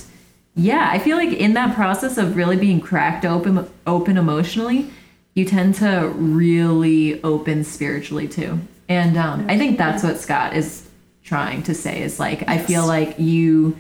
[0.57, 4.91] yeah, I feel like in that process of really being cracked open open emotionally,
[5.35, 8.59] you tend to really open spiritually too.
[8.89, 10.89] And um, I think that's what Scott is
[11.23, 13.79] trying to say is like I feel like you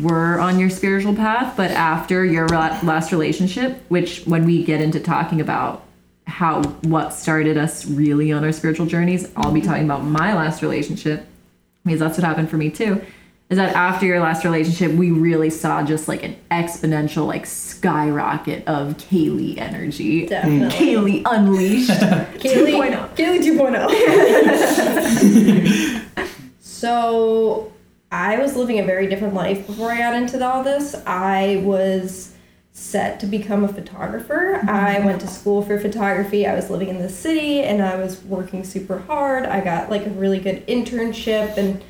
[0.00, 4.98] were on your spiritual path, but after your last relationship, which when we get into
[4.98, 5.84] talking about
[6.26, 10.62] how what started us really on our spiritual journeys, I'll be talking about my last
[10.62, 11.26] relationship
[11.84, 13.04] because that's what happened for me too.
[13.48, 18.66] Is that after your last relationship, we really saw just like an exponential like skyrocket
[18.66, 20.26] of Kaylee energy.
[20.26, 20.76] Definitely.
[20.76, 21.90] Kaylee unleashed.
[22.40, 23.14] Kaylee, 2.0.
[23.14, 23.42] Kaylee
[25.24, 26.02] 2.0.
[26.60, 27.72] so
[28.10, 30.96] I was living a very different life before I got into all this.
[31.06, 32.32] I was
[32.72, 34.56] set to become a photographer.
[34.68, 35.06] I mm-hmm.
[35.06, 36.46] went to school for photography.
[36.46, 39.46] I was living in the city and I was working super hard.
[39.46, 41.82] I got like a really good internship and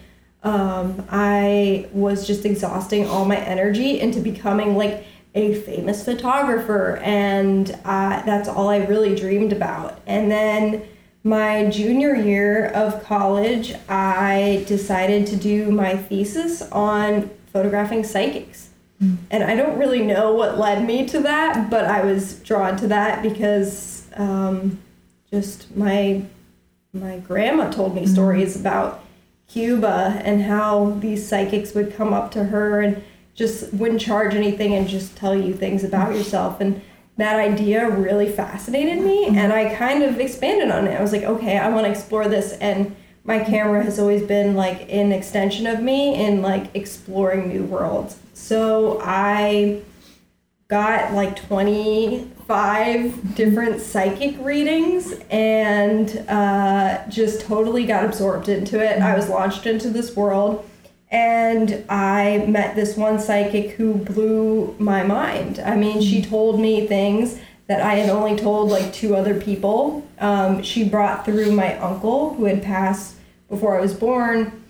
[0.46, 5.04] um, I was just exhausting all my energy into becoming like
[5.34, 10.00] a famous photographer, and uh, that's all I really dreamed about.
[10.06, 10.86] And then
[11.24, 18.70] my junior year of college, I decided to do my thesis on photographing psychics.
[19.30, 22.88] And I don't really know what led me to that, but I was drawn to
[22.88, 24.78] that because um,
[25.30, 26.22] just my
[26.94, 29.02] my grandma told me stories about
[29.48, 33.02] Cuba and how these psychics would come up to her and
[33.34, 36.60] just wouldn't charge anything and just tell you things about yourself.
[36.60, 36.80] And
[37.16, 39.36] that idea really fascinated me mm-hmm.
[39.36, 40.98] and I kind of expanded on it.
[40.98, 42.52] I was like, okay, I want to explore this.
[42.54, 47.64] And my camera has always been like an extension of me in like exploring new
[47.64, 48.16] worlds.
[48.34, 49.82] So I
[50.68, 59.00] got like 25 different psychic readings and uh, just totally got absorbed into it.
[59.00, 60.68] I was launched into this world
[61.10, 65.60] and I met this one psychic who blew my mind.
[65.60, 70.06] I mean, she told me things that I had only told like two other people.
[70.18, 73.16] Um, she brought through my uncle who had passed
[73.48, 74.64] before I was born,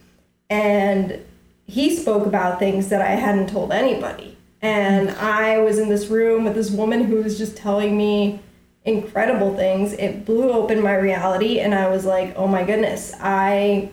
[0.51, 1.25] and
[1.67, 4.36] he spoke about things that I hadn't told anybody.
[4.63, 8.41] And I was in this room with this woman who was just telling me
[8.85, 9.93] incredible things.
[9.93, 13.91] It blew open my reality, and I was like, oh my goodness, I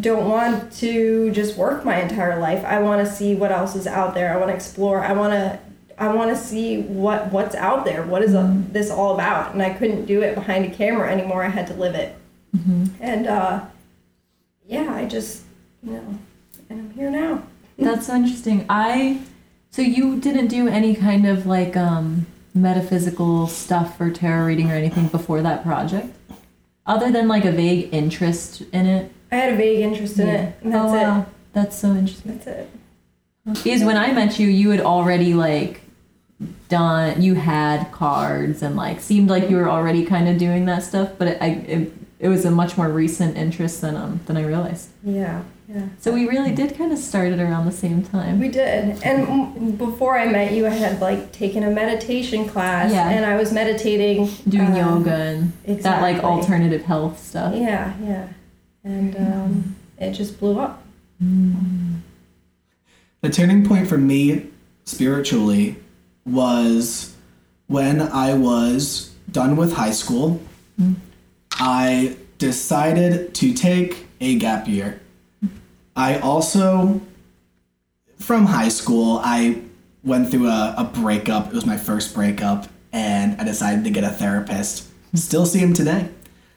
[0.00, 2.64] don't want to just work my entire life.
[2.64, 4.32] I want to see what else is out there.
[4.32, 5.04] I want to explore.
[5.04, 5.58] I want to
[5.98, 8.04] I want to see what what's out there.
[8.04, 9.52] What is uh, this all about?
[9.52, 11.42] And I couldn't do it behind a camera anymore.
[11.44, 12.14] I had to live it.
[13.00, 13.64] And uh,
[14.66, 15.42] yeah, I just
[15.82, 16.18] you know,
[16.70, 17.42] and I'm here now.
[17.78, 18.64] That's so interesting.
[18.68, 19.20] I
[19.70, 24.74] so you didn't do any kind of like um metaphysical stuff or tarot reading or
[24.74, 26.14] anything before that project?
[26.86, 29.12] Other than like a vague interest in it?
[29.30, 31.20] I had a vague interest in it, and that's oh, wow.
[31.20, 31.26] it.
[31.52, 32.32] That's so interesting.
[32.32, 32.70] That's it.
[33.44, 35.82] Because when I met you, you had already like
[36.68, 40.82] done, you had cards and like seemed like you were already kind of doing that
[40.82, 44.36] stuff, but it, I, it, it was a much more recent interest than um than
[44.36, 44.88] I realized.
[45.02, 45.86] Yeah, yeah.
[46.00, 48.40] So we really did kind of start it around the same time.
[48.40, 49.02] We did.
[49.04, 53.08] And before I met you, I had like taken a meditation class, Yeah.
[53.10, 55.52] and I was meditating, Doing uh, yoga and
[55.82, 57.54] that like alternative health stuff.
[57.54, 58.28] Yeah, yeah.
[58.84, 60.82] And um, it just blew up.
[63.20, 64.46] The turning point for me
[64.84, 65.76] spiritually
[66.24, 67.14] was
[67.66, 70.40] when I was done with high school.
[71.52, 75.00] I decided to take a gap year.
[75.98, 77.00] I also,
[78.20, 79.62] from high school, I
[80.04, 81.48] went through a, a breakup.
[81.48, 84.86] It was my first breakup, and I decided to get a therapist.
[85.14, 86.08] Still see him today,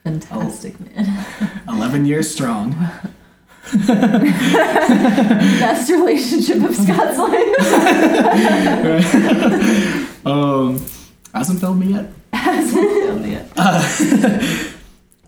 [0.04, 1.26] Fantastic, man.
[1.68, 2.72] 11 years strong.
[3.88, 7.58] Best relationship of Scott's life.
[10.24, 10.80] Um,
[11.34, 12.12] hasn't filmed me yet.
[12.32, 13.42] yeah.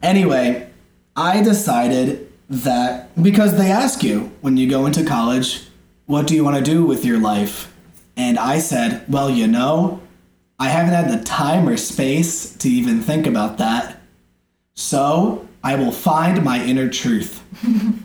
[0.03, 0.69] Anyway,
[1.15, 5.67] I decided that because they ask you when you go into college,
[6.05, 7.73] what do you want to do with your life?
[8.15, 10.01] And I said, well, you know,
[10.59, 14.01] I haven't had the time or space to even think about that.
[14.75, 17.43] So I will find my inner truth.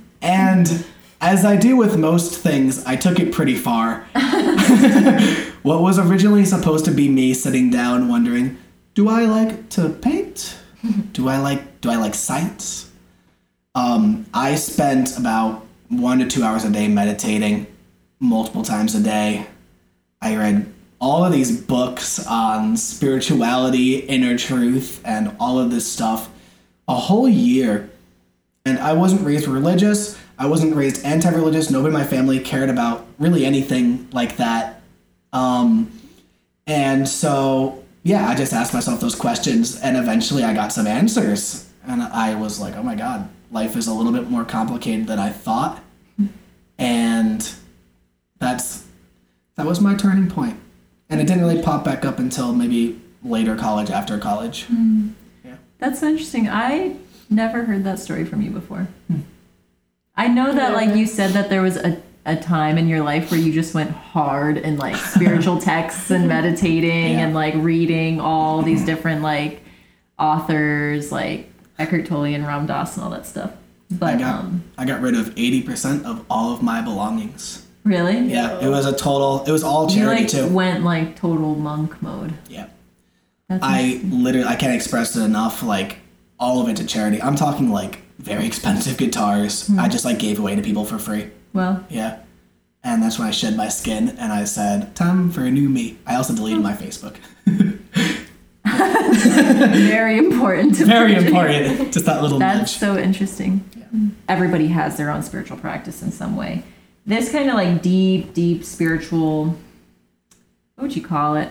[0.22, 0.85] and
[1.20, 4.07] as I do with most things, I took it pretty far.
[5.62, 8.57] what was originally supposed to be me sitting down wondering,
[8.94, 10.57] do I like to paint?
[11.12, 12.88] Do I like do I like science?
[13.74, 17.66] Um, I spent about one to two hours a day meditating
[18.20, 19.46] multiple times a day.
[20.20, 26.28] I read all of these books on spirituality, inner truth, and all of this stuff
[26.88, 27.88] a whole year.
[28.64, 30.18] And I wasn't raised religious.
[30.38, 31.70] I wasn't raised anti religious.
[31.70, 34.83] Nobody in my family cared about really anything like that.
[35.33, 35.90] Um,
[36.66, 41.70] and so, yeah, I just asked myself those questions, and eventually I got some answers.
[41.86, 45.18] And I was like, oh my God, life is a little bit more complicated than
[45.18, 45.82] I thought.
[46.78, 47.51] And
[48.38, 48.84] that's
[49.57, 50.59] that was my turning point.
[51.11, 54.66] And it didn't really pop back up until maybe later college, after college.
[54.68, 55.14] Mm.
[55.44, 56.49] Yeah, That's so interesting.
[56.49, 56.96] I
[57.30, 58.86] never heard that story from you before.
[59.09, 59.20] Hmm.
[60.16, 63.30] I know that like you said that there was a a time in your life
[63.30, 67.20] where you just went hard in like spiritual texts and meditating Yeah.
[67.24, 69.62] and like reading all these different like
[70.18, 71.47] authors like
[71.79, 73.53] Eckhart Tolle and Ram Dass and all that stuff.
[74.03, 77.64] I got um, I got rid of eighty percent of all of my belongings.
[77.85, 79.45] really, Yeah, it was a total.
[79.47, 80.49] It was all you charity like too.
[80.49, 82.35] went like total monk mode.
[82.51, 82.66] Yeah,
[83.49, 85.62] That's I literally I can't express it enough.
[85.62, 85.99] Like
[86.39, 87.20] all of it to charity.
[87.22, 89.66] I'm talking like very expensive guitars.
[89.68, 89.81] Hmm.
[89.81, 91.31] I just like gave away to people for free.
[91.55, 92.18] well, Yeah.
[92.85, 95.99] And that's when I shed my skin and I said, time for a new me.
[96.07, 97.16] I also deleted my Facebook.
[99.89, 100.76] very important.
[100.76, 101.93] To Very important.
[101.93, 102.70] Just that little That's nudge.
[102.70, 103.64] so interesting.
[104.29, 106.62] Everybody has their own spiritual practice in some way.
[107.07, 109.57] This kind of like deep, deep spiritual,
[110.74, 111.51] what would you call it?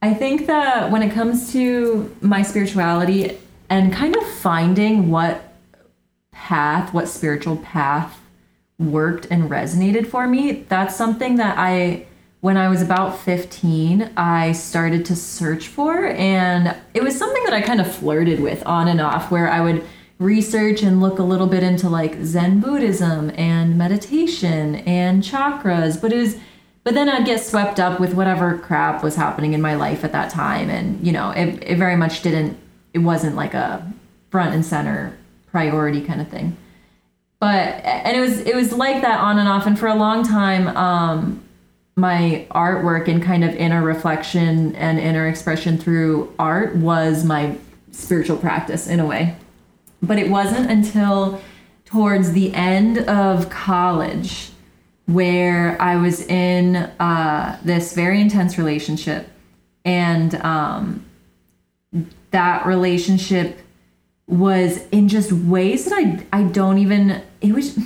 [0.00, 3.38] I think that when it comes to my spirituality
[3.68, 5.52] and kind of finding what
[6.32, 8.20] path, what spiritual path
[8.78, 12.06] worked and resonated for me, that's something that I,
[12.40, 16.06] when I was about 15, I started to search for.
[16.06, 19.60] And it was something that I kind of flirted with on and off, where I
[19.60, 19.84] would
[20.18, 26.00] research and look a little bit into like Zen Buddhism and meditation and chakras.
[26.00, 26.36] But it was,
[26.84, 30.12] but then I'd get swept up with whatever crap was happening in my life at
[30.12, 30.70] that time.
[30.70, 32.56] And, you know, it, it very much didn't,
[32.94, 33.92] it wasn't like a
[34.30, 35.16] front and center
[35.50, 36.56] priority kind of thing
[37.40, 40.22] but and it was it was like that on and off and for a long
[40.22, 41.42] time um
[41.98, 47.56] my artwork and kind of inner reflection and inner expression through art was my
[47.90, 49.34] spiritual practice in a way.
[50.00, 51.40] But it wasn't until
[51.84, 54.50] towards the end of college
[55.06, 59.28] where I was in uh, this very intense relationship
[59.84, 61.04] and um,
[62.30, 63.58] that relationship
[64.28, 67.76] was in just ways that I I don't even it was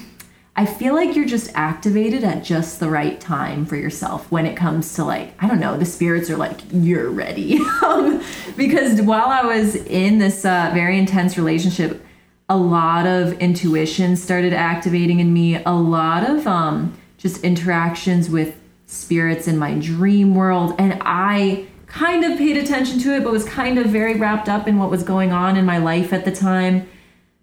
[0.54, 4.54] I feel like you're just activated at just the right time for yourself when it
[4.54, 7.60] comes to like I don't know the spirits are like you're ready.
[7.82, 8.22] Um,
[8.56, 12.04] because while I was in this uh, very intense relationship
[12.48, 18.56] a lot of intuition started activating in me a lot of um, just interactions with
[18.86, 23.44] spirits in my dream world and I kind of paid attention to it but was
[23.44, 26.32] kind of very wrapped up in what was going on in my life at the
[26.32, 26.88] time.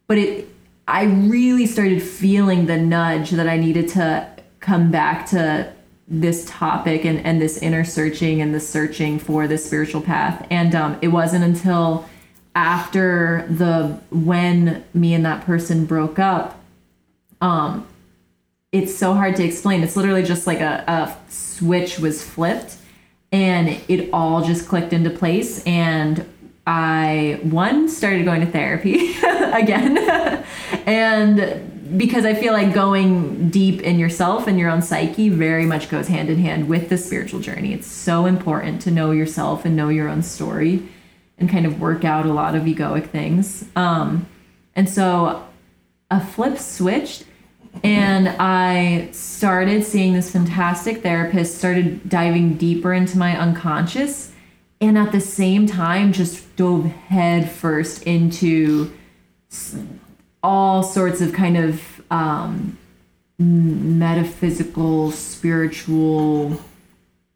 [0.08, 0.49] But it
[0.90, 4.28] I really started feeling the nudge that I needed to
[4.60, 5.72] come back to
[6.08, 10.48] this topic and, and this inner searching and the searching for this spiritual path.
[10.50, 12.10] And um, it wasn't until
[12.56, 16.60] after the when me and that person broke up,
[17.40, 17.88] um,
[18.72, 19.84] it's so hard to explain.
[19.84, 22.78] It's literally just like a, a switch was flipped
[23.32, 26.26] and it all just clicked into place and
[26.70, 29.98] I one started going to therapy again,
[30.86, 35.90] and because I feel like going deep in yourself and your own psyche very much
[35.90, 37.74] goes hand in hand with the spiritual journey.
[37.74, 40.88] It's so important to know yourself and know your own story,
[41.40, 43.66] and kind of work out a lot of egoic things.
[43.76, 44.28] Um,
[44.76, 45.48] and so
[46.12, 47.26] a flip switched
[47.84, 54.34] and I started seeing this fantastic therapist, started diving deeper into my unconscious,
[54.82, 58.92] and at the same time just dove headfirst into
[60.42, 62.78] all sorts of kind of um,
[63.38, 66.62] metaphysical, spiritual,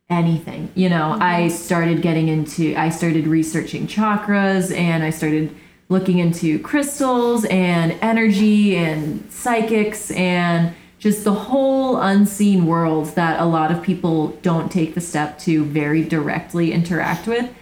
[0.09, 0.71] anything.
[0.75, 5.55] You know, I started getting into, I started researching chakras and I started
[5.89, 10.73] looking into crystals and energy and psychics and
[11.03, 15.65] just the whole unseen world that a lot of people don't take the step to
[15.65, 17.53] very directly interact with.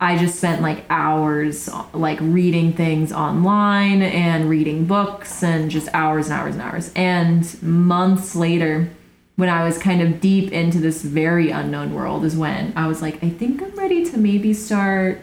[0.00, 6.28] I just spent like hours like reading things online and reading books and just hours
[6.28, 6.92] and hours and hours.
[6.96, 8.90] And months later,
[9.36, 13.00] when I was kind of deep into this very unknown world, is when I was
[13.00, 15.20] like, I think I'm ready to maybe start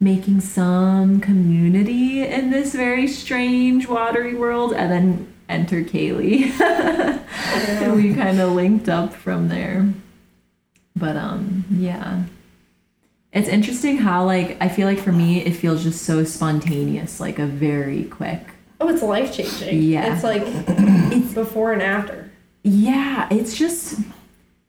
[0.00, 4.72] making some community in this very strange watery world.
[4.72, 6.50] And then enter Kaylee.
[6.60, 9.92] and we kind of linked up from there.
[10.96, 12.24] But um, yeah.
[13.32, 17.38] It's interesting how like I feel like for me it feels just so spontaneous, like
[17.38, 18.42] a very quick.
[18.80, 19.82] Oh, it's life changing.
[19.82, 20.14] Yeah.
[20.14, 22.30] It's like it's before and after.
[22.62, 24.00] Yeah, it's just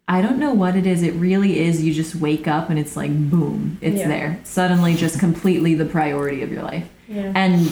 [0.07, 1.01] I don't know what it is.
[1.03, 4.07] It really is you just wake up and it's like boom, it's Yeah.
[4.07, 4.39] there.
[4.43, 6.87] Suddenly just completely the priority of your life.
[7.07, 7.31] Yeah.
[7.35, 7.67] And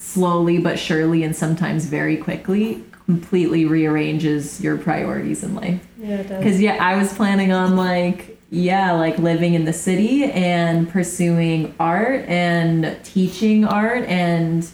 [0.00, 5.80] slowly but surely and sometimes very quickly completely rearranges your priorities in life.
[5.98, 6.38] Yeah, it does.
[6.38, 11.72] Because yeah, I was planning on like yeah, like living in the city and pursuing
[11.78, 14.68] art and teaching art and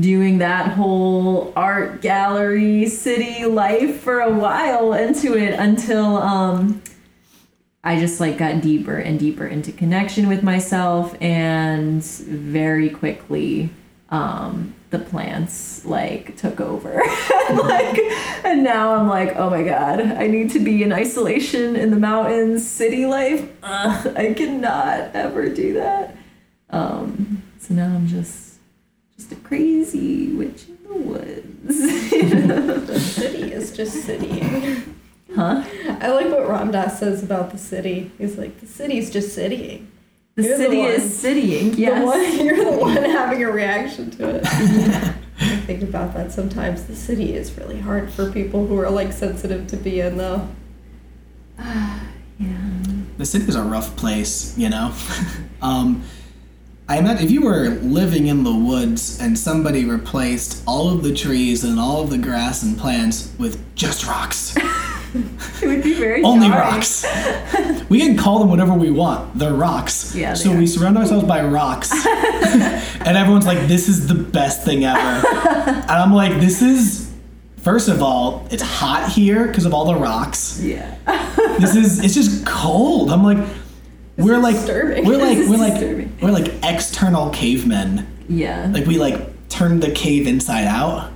[0.00, 6.80] doing that whole art gallery city life for a while into it until um
[7.82, 13.68] I just like got deeper and deeper into connection with myself and very quickly
[14.14, 16.94] um the plants like took over
[17.50, 17.98] like
[18.44, 21.96] and now i'm like oh my god i need to be in isolation in the
[21.98, 26.16] mountains city life Ugh, i cannot ever do that
[26.70, 28.58] um so now i'm just
[29.16, 31.80] just a crazy witch in the woods
[32.86, 34.94] The city is just citying.
[35.34, 35.64] huh
[36.00, 38.10] I like what Ram Dass says about the city.
[38.18, 39.86] He's like, the city's just citying.
[40.34, 40.90] The You're city one.
[40.90, 44.46] is citying The yes one, you're the one having a reaction to it.
[44.46, 46.84] I think about that sometimes.
[46.84, 50.48] The city is really hard for people who are like sensitive to be in though.
[51.58, 51.98] yeah
[53.16, 54.92] the city is a rough place, you know.
[55.62, 56.02] um,
[56.88, 61.14] I imagine if you were living in the woods and somebody replaced all of the
[61.14, 64.54] trees and all of the grass and plants with just rocks,
[65.62, 66.74] it would be very only jarring.
[66.74, 67.06] rocks.
[67.88, 69.38] we can call them whatever we want.
[69.38, 70.14] They're rocks.
[70.14, 70.58] Yeah, so are.
[70.58, 75.90] we surround ourselves by rocks, and everyone's like, "This is the best thing ever," and
[75.90, 77.04] I'm like, "This is."
[77.58, 80.60] First of all, it's hot here because of all the rocks.
[80.62, 80.96] yeah
[81.58, 83.10] This is it's just cold.
[83.10, 83.38] I'm like
[84.18, 85.06] we're like disturbing.
[85.06, 86.14] we're like we're like disturbing.
[86.20, 88.06] we're like external cavemen.
[88.28, 91.10] yeah Like we like turned the cave inside out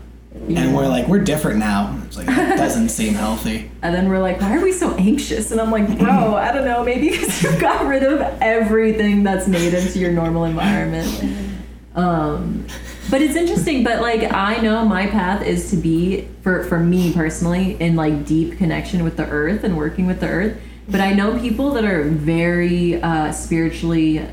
[0.57, 2.01] and we're like we're different now.
[2.07, 3.71] It's like that doesn't seem healthy.
[3.83, 5.51] And then we're like, why are we so anxious?
[5.51, 9.47] And I'm like, bro, I don't know, maybe because you got rid of everything that's
[9.47, 11.57] native to your normal environment.
[11.95, 12.67] Um,
[13.11, 17.13] but it's interesting, but like I know my path is to be for for me
[17.13, 20.61] personally in like deep connection with the earth and working with the earth.
[20.89, 24.27] But I know people that are very uh, spiritually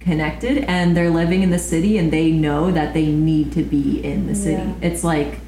[0.00, 4.02] connected and they're living in the city and they know that they need to be
[4.02, 4.62] in the city.
[4.62, 4.74] Yeah.
[4.80, 5.39] It's like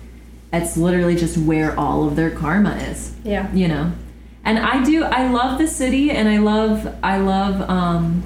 [0.53, 3.53] it's literally just where all of their karma is Yeah.
[3.55, 3.93] you know
[4.45, 8.23] and i do i love the city and i love i love um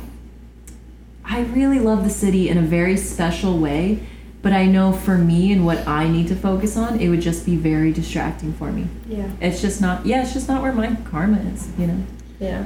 [1.25, 4.01] i really love the city in a very special way
[4.43, 7.45] but i know for me and what i need to focus on it would just
[7.47, 9.29] be very distracting for me Yeah.
[9.41, 12.01] it's just not yeah it's just not where my karma is you know
[12.41, 12.65] Yeah.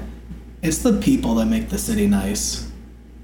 [0.63, 2.69] It's the people that make the city nice,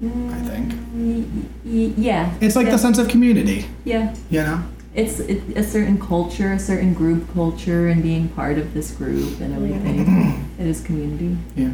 [0.01, 0.73] I think.
[0.95, 1.23] Y-
[1.63, 4.63] y- yeah It's like yeah, the sense of community, yeah you know?
[4.97, 9.39] It's it, a certain culture a certain group culture and being part of this group
[9.39, 11.71] and everything it is community Yeah.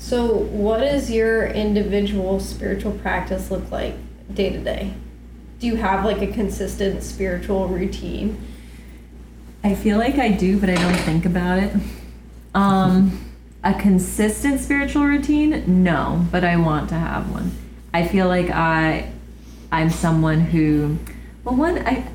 [0.00, 3.96] So, what does your individual spiritual practice look like
[4.32, 4.94] day to day?
[5.60, 8.42] Do you have like a consistent spiritual routine?
[9.62, 11.76] I feel like I do, but I don't think about it.
[12.54, 13.30] Um,
[13.62, 15.84] a consistent spiritual routine?
[15.84, 17.52] No, but I want to have one.
[17.92, 19.12] I feel like I,
[19.70, 20.98] I'm someone who,
[21.44, 22.10] well, one I,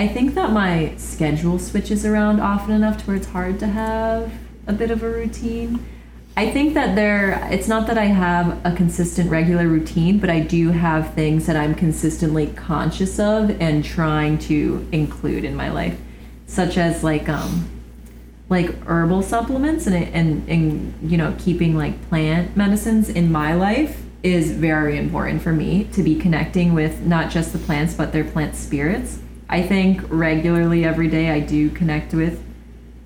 [0.00, 4.32] I think that my schedule switches around often enough to where it's hard to have
[4.66, 5.86] a bit of a routine.
[6.38, 10.40] I think that there, it's not that I have a consistent regular routine, but I
[10.40, 16.00] do have things that I'm consistently conscious of and trying to include in my life,
[16.46, 17.68] such as like, um,
[18.48, 24.02] like herbal supplements and, and and you know keeping like plant medicines in my life
[24.22, 28.24] is very important for me to be connecting with not just the plants but their
[28.24, 29.20] plant spirits.
[29.50, 32.42] I think regularly every day I do connect with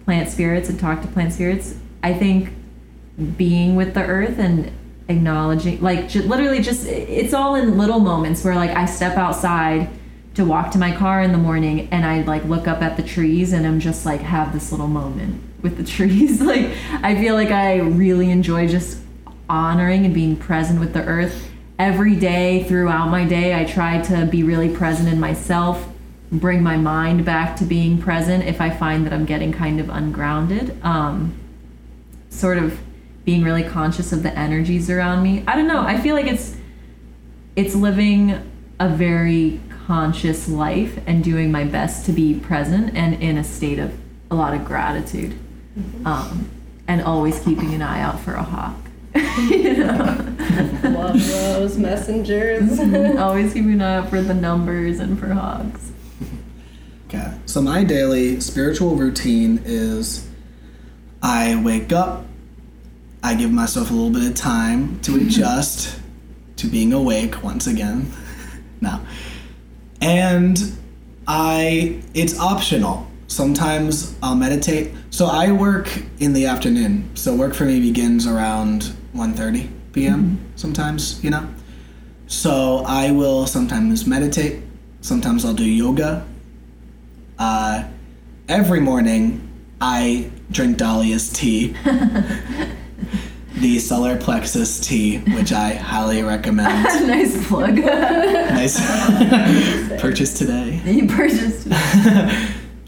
[0.04, 1.76] plant spirits and talk to plant spirits.
[2.02, 2.52] I think
[3.36, 4.70] being with the earth and
[5.08, 9.88] acknowledging like literally just it's all in little moments where like I step outside
[10.34, 13.02] to walk to my car in the morning and I like look up at the
[13.02, 16.42] trees and I'm just like have this little moment with the trees.
[16.42, 16.70] like
[17.02, 18.98] I feel like I really enjoy just
[19.48, 23.58] honoring and being present with the earth every day throughout my day.
[23.58, 25.86] I try to be really present in myself,
[26.30, 29.88] bring my mind back to being present if I find that I'm getting kind of
[29.88, 30.82] ungrounded.
[30.84, 31.38] Um,
[32.30, 32.78] sort of
[33.24, 35.44] being really conscious of the energies around me.
[35.46, 35.82] I don't know.
[35.82, 36.56] I feel like it's
[37.56, 38.50] it's living
[38.80, 43.78] a very conscious life and doing my best to be present and in a state
[43.78, 43.96] of
[44.30, 45.38] a lot of gratitude.
[46.04, 46.50] Um,
[46.86, 48.76] and always keeping an eye out for a hawk.
[49.38, 50.36] you know?
[50.84, 52.78] Love those messengers.
[53.18, 55.92] always keeping an eye out for the numbers and for hawks.
[57.46, 60.28] So my daily spiritual routine is
[61.22, 62.26] I wake up,
[63.22, 66.00] I give myself a little bit of time to adjust
[66.56, 68.12] to being awake once again.
[68.80, 69.04] now.
[70.00, 70.58] And
[71.26, 73.10] I it's optional.
[73.28, 74.92] Sometimes I'll meditate.
[75.10, 75.88] So I work
[76.18, 77.10] in the afternoon.
[77.16, 80.22] So work for me begins around 1:30 p.m.
[80.22, 80.56] Mm-hmm.
[80.56, 81.48] sometimes, you know.
[82.26, 84.62] So I will sometimes meditate,
[85.04, 86.24] Sometimes I'll do yoga.
[87.38, 87.84] Uh,
[88.48, 89.48] every morning,
[89.80, 91.68] I drink Dahlia's tea,
[93.56, 96.84] the solar plexus tea, which I highly recommend.
[97.08, 97.76] nice plug.
[97.84, 98.78] nice
[100.00, 100.80] purchase today.
[100.84, 101.68] you purchased.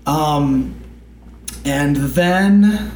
[0.07, 0.81] Um,
[1.65, 2.93] and then,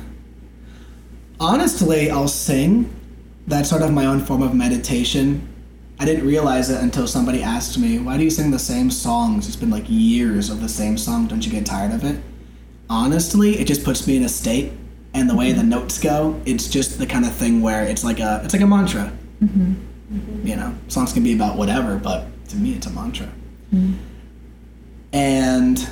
[1.40, 2.94] honestly, I'll sing.
[3.48, 5.48] That's sort of my own form of meditation.
[6.00, 9.46] I didn't realize it until somebody asked me, "Why do you sing the same songs?
[9.46, 11.26] It's been like years of the same song.
[11.26, 12.18] Don't you get tired of it?"
[12.88, 14.72] Honestly, it just puts me in a state,
[15.12, 15.68] and the way the mm-hmm.
[15.68, 18.66] notes go, it's just the kind of thing where it's like a it's like a
[18.66, 19.12] mantra.
[19.42, 19.74] Mm-hmm.
[20.14, 20.46] Mm-hmm.
[20.46, 23.28] You know, songs can be about whatever, but to me, it's a mantra.
[23.72, 23.94] Mm.
[25.12, 25.88] And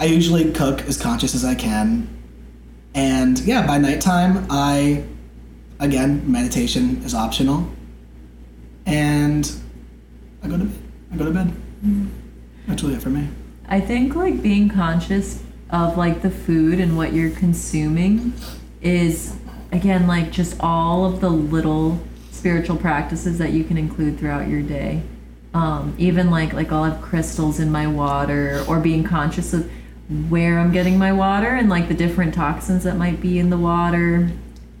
[0.00, 2.08] I usually cook as conscious as I can.
[2.94, 5.04] And yeah, by nighttime, I,
[5.78, 7.68] again, meditation is optional.
[8.88, 9.50] And
[10.42, 10.78] I go to bed.
[11.12, 11.54] I go to bed.
[12.66, 13.28] That's really it for me.
[13.68, 18.32] I think like being conscious of like the food and what you're consuming
[18.80, 19.36] is
[19.72, 24.62] again like just all of the little spiritual practices that you can include throughout your
[24.62, 25.02] day.
[25.52, 29.70] Um, even like like I'll have crystals in my water or being conscious of
[30.30, 33.58] where I'm getting my water and like the different toxins that might be in the
[33.58, 34.30] water,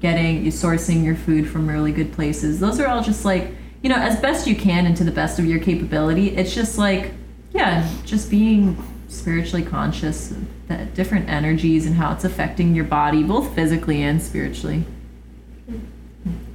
[0.00, 2.60] getting you sourcing your food from really good places.
[2.60, 3.50] Those are all just like,
[3.82, 6.36] you know, as best you can and to the best of your capability.
[6.36, 7.12] It's just like,
[7.52, 8.76] yeah, just being
[9.08, 14.20] spiritually conscious of the different energies and how it's affecting your body, both physically and
[14.22, 14.84] spiritually.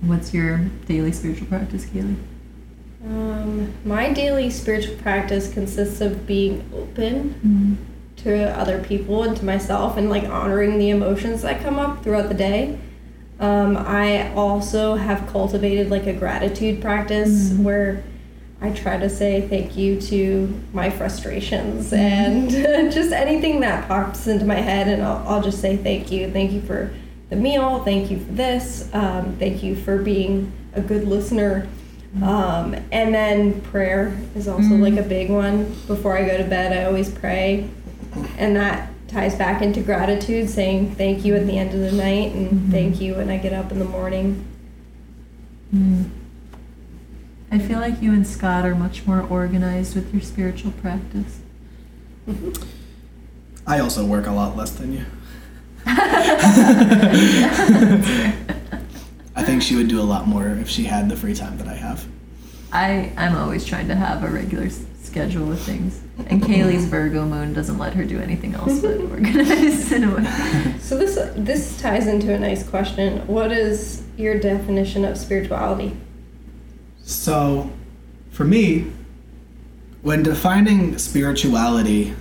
[0.01, 2.17] What's your daily spiritual practice, Kaylee?
[3.05, 7.77] Um, my daily spiritual practice consists of being open
[8.17, 12.29] to other people and to myself and like honoring the emotions that come up throughout
[12.29, 12.79] the day.
[13.43, 18.01] Um, I also have cultivated like a gratitude practice where
[18.61, 24.45] I try to say thank you to my frustrations and just anything that pops into
[24.45, 26.31] my head, and I'll, I'll just say thank you.
[26.31, 26.93] Thank you for
[27.29, 27.83] the meal.
[27.83, 28.89] Thank you for this.
[28.93, 31.67] Um, thank you for being a good listener.
[32.21, 35.65] Um, and then prayer is also like a big one.
[35.85, 37.69] Before I go to bed, I always pray,
[38.37, 42.33] and that ties back into gratitude, saying thank you at the end of the night
[42.33, 42.71] and mm-hmm.
[42.71, 44.45] thank you when I get up in the morning.
[45.73, 46.09] Mm.
[47.51, 51.39] I feel like you and Scott are much more organized with your spiritual practice.
[53.67, 55.05] I also work a lot less than you.
[59.35, 61.67] I think she would do a lot more if she had the free time that
[61.67, 62.07] I have.
[62.71, 67.23] I I'm always trying to have a regular s- schedule with things, and Kaylee's Virgo
[67.23, 70.79] moon doesn't let her do anything else but organize in a way.
[70.79, 73.19] So this this ties into a nice question.
[73.27, 75.95] What is your definition of spirituality?
[77.03, 77.69] So,
[78.31, 78.91] for me,
[80.01, 82.15] when defining spirituality,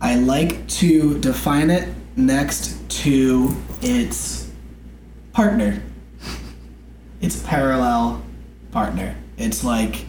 [0.00, 4.50] I like to define it next to its
[5.32, 5.80] partner,
[7.20, 8.20] its parallel
[8.72, 9.14] partner.
[9.36, 10.06] It's like,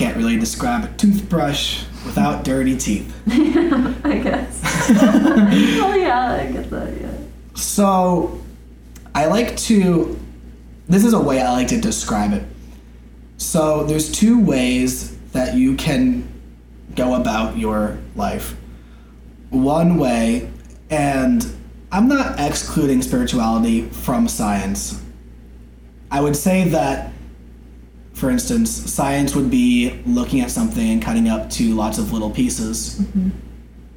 [0.00, 3.14] can't really describe a toothbrush without dirty teeth.
[3.28, 4.62] I guess.
[5.02, 6.98] oh yeah, I get that.
[6.98, 7.12] Yeah.
[7.54, 8.40] So,
[9.14, 10.18] I like to.
[10.88, 12.44] This is a way I like to describe it.
[13.36, 16.26] So, there's two ways that you can
[16.96, 18.56] go about your life.
[19.50, 20.50] One way,
[20.88, 21.46] and
[21.92, 24.98] I'm not excluding spirituality from science.
[26.10, 27.12] I would say that,
[28.20, 32.30] for instance, science would be looking at something and cutting up to lots of little
[32.30, 33.00] pieces.
[33.00, 33.30] Mm-hmm.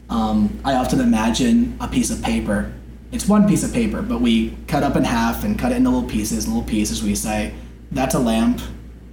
[0.10, 2.74] Um, I often imagine a piece of paper.
[3.12, 5.90] It's one piece of paper, but we cut up in half and cut it into
[5.90, 7.04] little pieces, little pieces.
[7.04, 7.54] We say,
[7.92, 8.62] that's a lamp,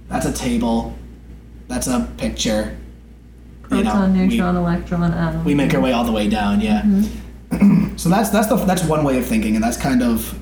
[0.07, 0.95] that's a table,
[1.67, 2.77] that's a picture.
[3.69, 5.43] You know, Proton, we- neutron, electron, atom.
[5.43, 7.95] we make our way all the way down yeah mm-hmm.
[7.97, 10.37] so that's that's the that's one way of thinking and that's kind of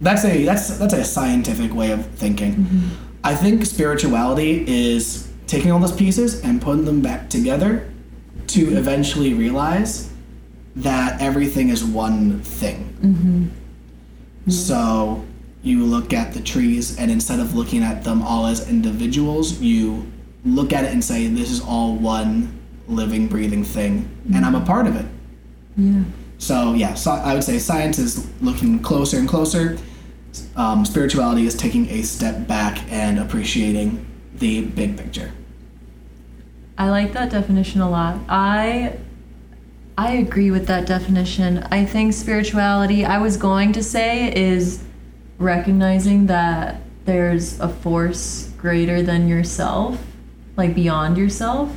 [0.00, 3.11] that's a that's that's a scientific way of thinking mm-hmm.
[3.24, 7.88] I think spirituality is taking all those pieces and putting them back together
[8.46, 10.10] to eventually realize
[10.76, 12.96] that everything is one thing.
[13.02, 13.42] Mm-hmm.
[13.44, 14.50] Mm-hmm.
[14.50, 15.24] So
[15.62, 20.10] you look at the trees and instead of looking at them all as individuals you
[20.44, 22.58] look at it and say this is all one
[22.88, 25.06] living breathing thing and i'm a part of it.
[25.76, 26.02] Yeah.
[26.38, 29.78] so yeah so i would say science is looking closer and closer
[30.56, 35.32] um, spirituality is taking a step back and appreciating the big picture
[36.78, 38.18] I like that definition a lot.
[38.28, 38.98] I
[39.96, 41.58] I agree with that definition.
[41.70, 44.82] I think spirituality, I was going to say, is
[45.38, 50.02] recognizing that there's a force greater than yourself
[50.56, 51.70] like beyond yourself.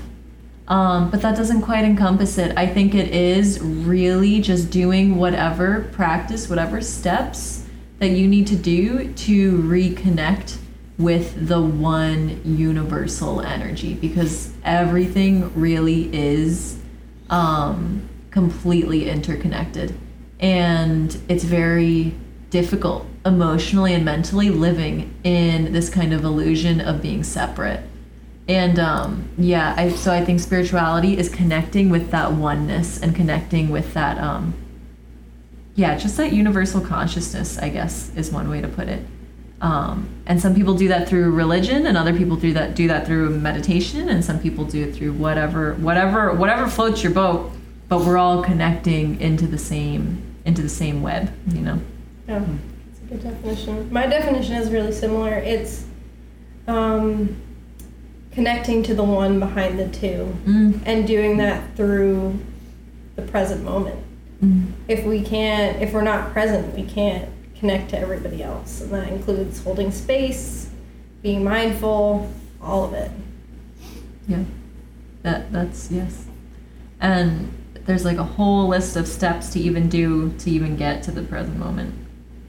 [0.67, 2.57] Um, but that doesn't quite encompass it.
[2.57, 7.64] I think it is really just doing whatever practice, whatever steps
[7.99, 10.57] that you need to do to reconnect
[10.97, 16.77] with the one universal energy because everything really is
[17.29, 19.93] um, completely interconnected.
[20.39, 22.13] And it's very
[22.49, 27.81] difficult emotionally and mentally living in this kind of illusion of being separate.
[28.47, 33.69] And um, yeah, I, so I think spirituality is connecting with that oneness and connecting
[33.69, 34.53] with that, um,
[35.75, 39.05] yeah, just that universal consciousness, I guess, is one way to put it.
[39.61, 43.05] Um, and some people do that through religion, and other people do that do that
[43.05, 47.51] through meditation, and some people do it through whatever, whatever, whatever floats your boat.
[47.87, 51.79] But we're all connecting into the same into the same web, you know.
[52.27, 52.43] Yeah,
[52.89, 53.91] it's a good definition.
[53.91, 55.33] My definition is really similar.
[55.35, 55.85] It's
[56.67, 57.35] um,
[58.31, 60.81] connecting to the one behind the two Mm.
[60.85, 62.39] and doing that through
[63.15, 63.99] the present moment.
[64.45, 64.71] Mm.
[64.87, 67.29] If we can't, if we're not present, we can't
[67.59, 68.81] connect to everybody else.
[68.81, 70.69] And that includes holding space,
[71.21, 72.29] being mindful,
[72.61, 73.11] all of it.
[74.27, 74.43] Yeah.
[75.23, 76.25] That that's yes.
[76.99, 77.51] And
[77.85, 81.21] there's like a whole list of steps to even do to even get to the
[81.23, 81.93] present moment.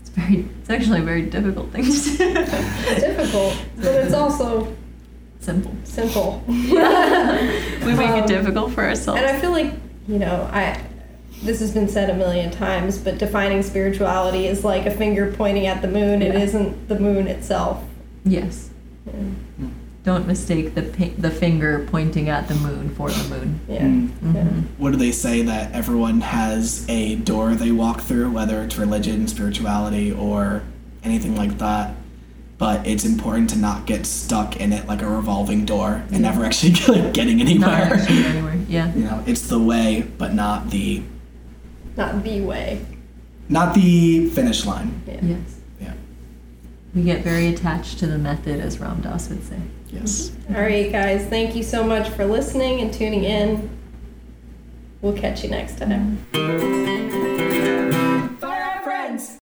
[0.00, 2.16] It's very it's actually a very difficult thing to do.
[2.20, 4.74] It's difficult, but it's also
[5.40, 5.74] Simple.
[5.84, 6.42] simple.
[6.48, 9.20] We make Um, it difficult for ourselves.
[9.20, 9.72] And I feel like,
[10.08, 10.80] you know, I
[11.42, 15.66] this has been said a million times, but defining spirituality is like a finger pointing
[15.66, 16.22] at the moon.
[16.22, 16.40] It Yeah.
[16.40, 17.82] isn't the moon itself.
[18.24, 18.70] yes.
[19.06, 19.12] Yeah.
[20.04, 23.60] Don't mistake the pi- the finger pointing at the moon for the moon.
[23.68, 23.82] Yeah.
[23.82, 24.08] Mm.
[24.22, 24.40] Yeah.
[24.42, 24.62] Mhm.
[24.78, 29.26] What do they say that everyone has a door they walk through, whether it's religion,
[29.26, 30.62] spirituality, or
[31.02, 31.94] anything like that?
[32.58, 36.44] But it's important to not get stuck in it like a revolving door and never
[36.44, 38.54] actually like, getting Not actually anywhere.
[38.68, 38.92] Yeah.
[38.94, 41.02] you know, it's the way, but not the
[41.96, 42.84] Not the way.
[43.48, 45.02] not the finish line.
[45.06, 45.20] Yeah.
[45.22, 45.60] Yes.
[45.80, 45.94] Yeah.
[46.94, 49.60] We get very attached to the method, as Ram Dass would say.
[49.90, 50.30] Yes.
[50.30, 50.56] Mm-hmm.
[50.56, 51.26] All right, guys.
[51.26, 53.70] Thank you so much for listening and tuning in.
[55.00, 56.18] We'll catch you next time.
[56.32, 57.25] Mm-hmm.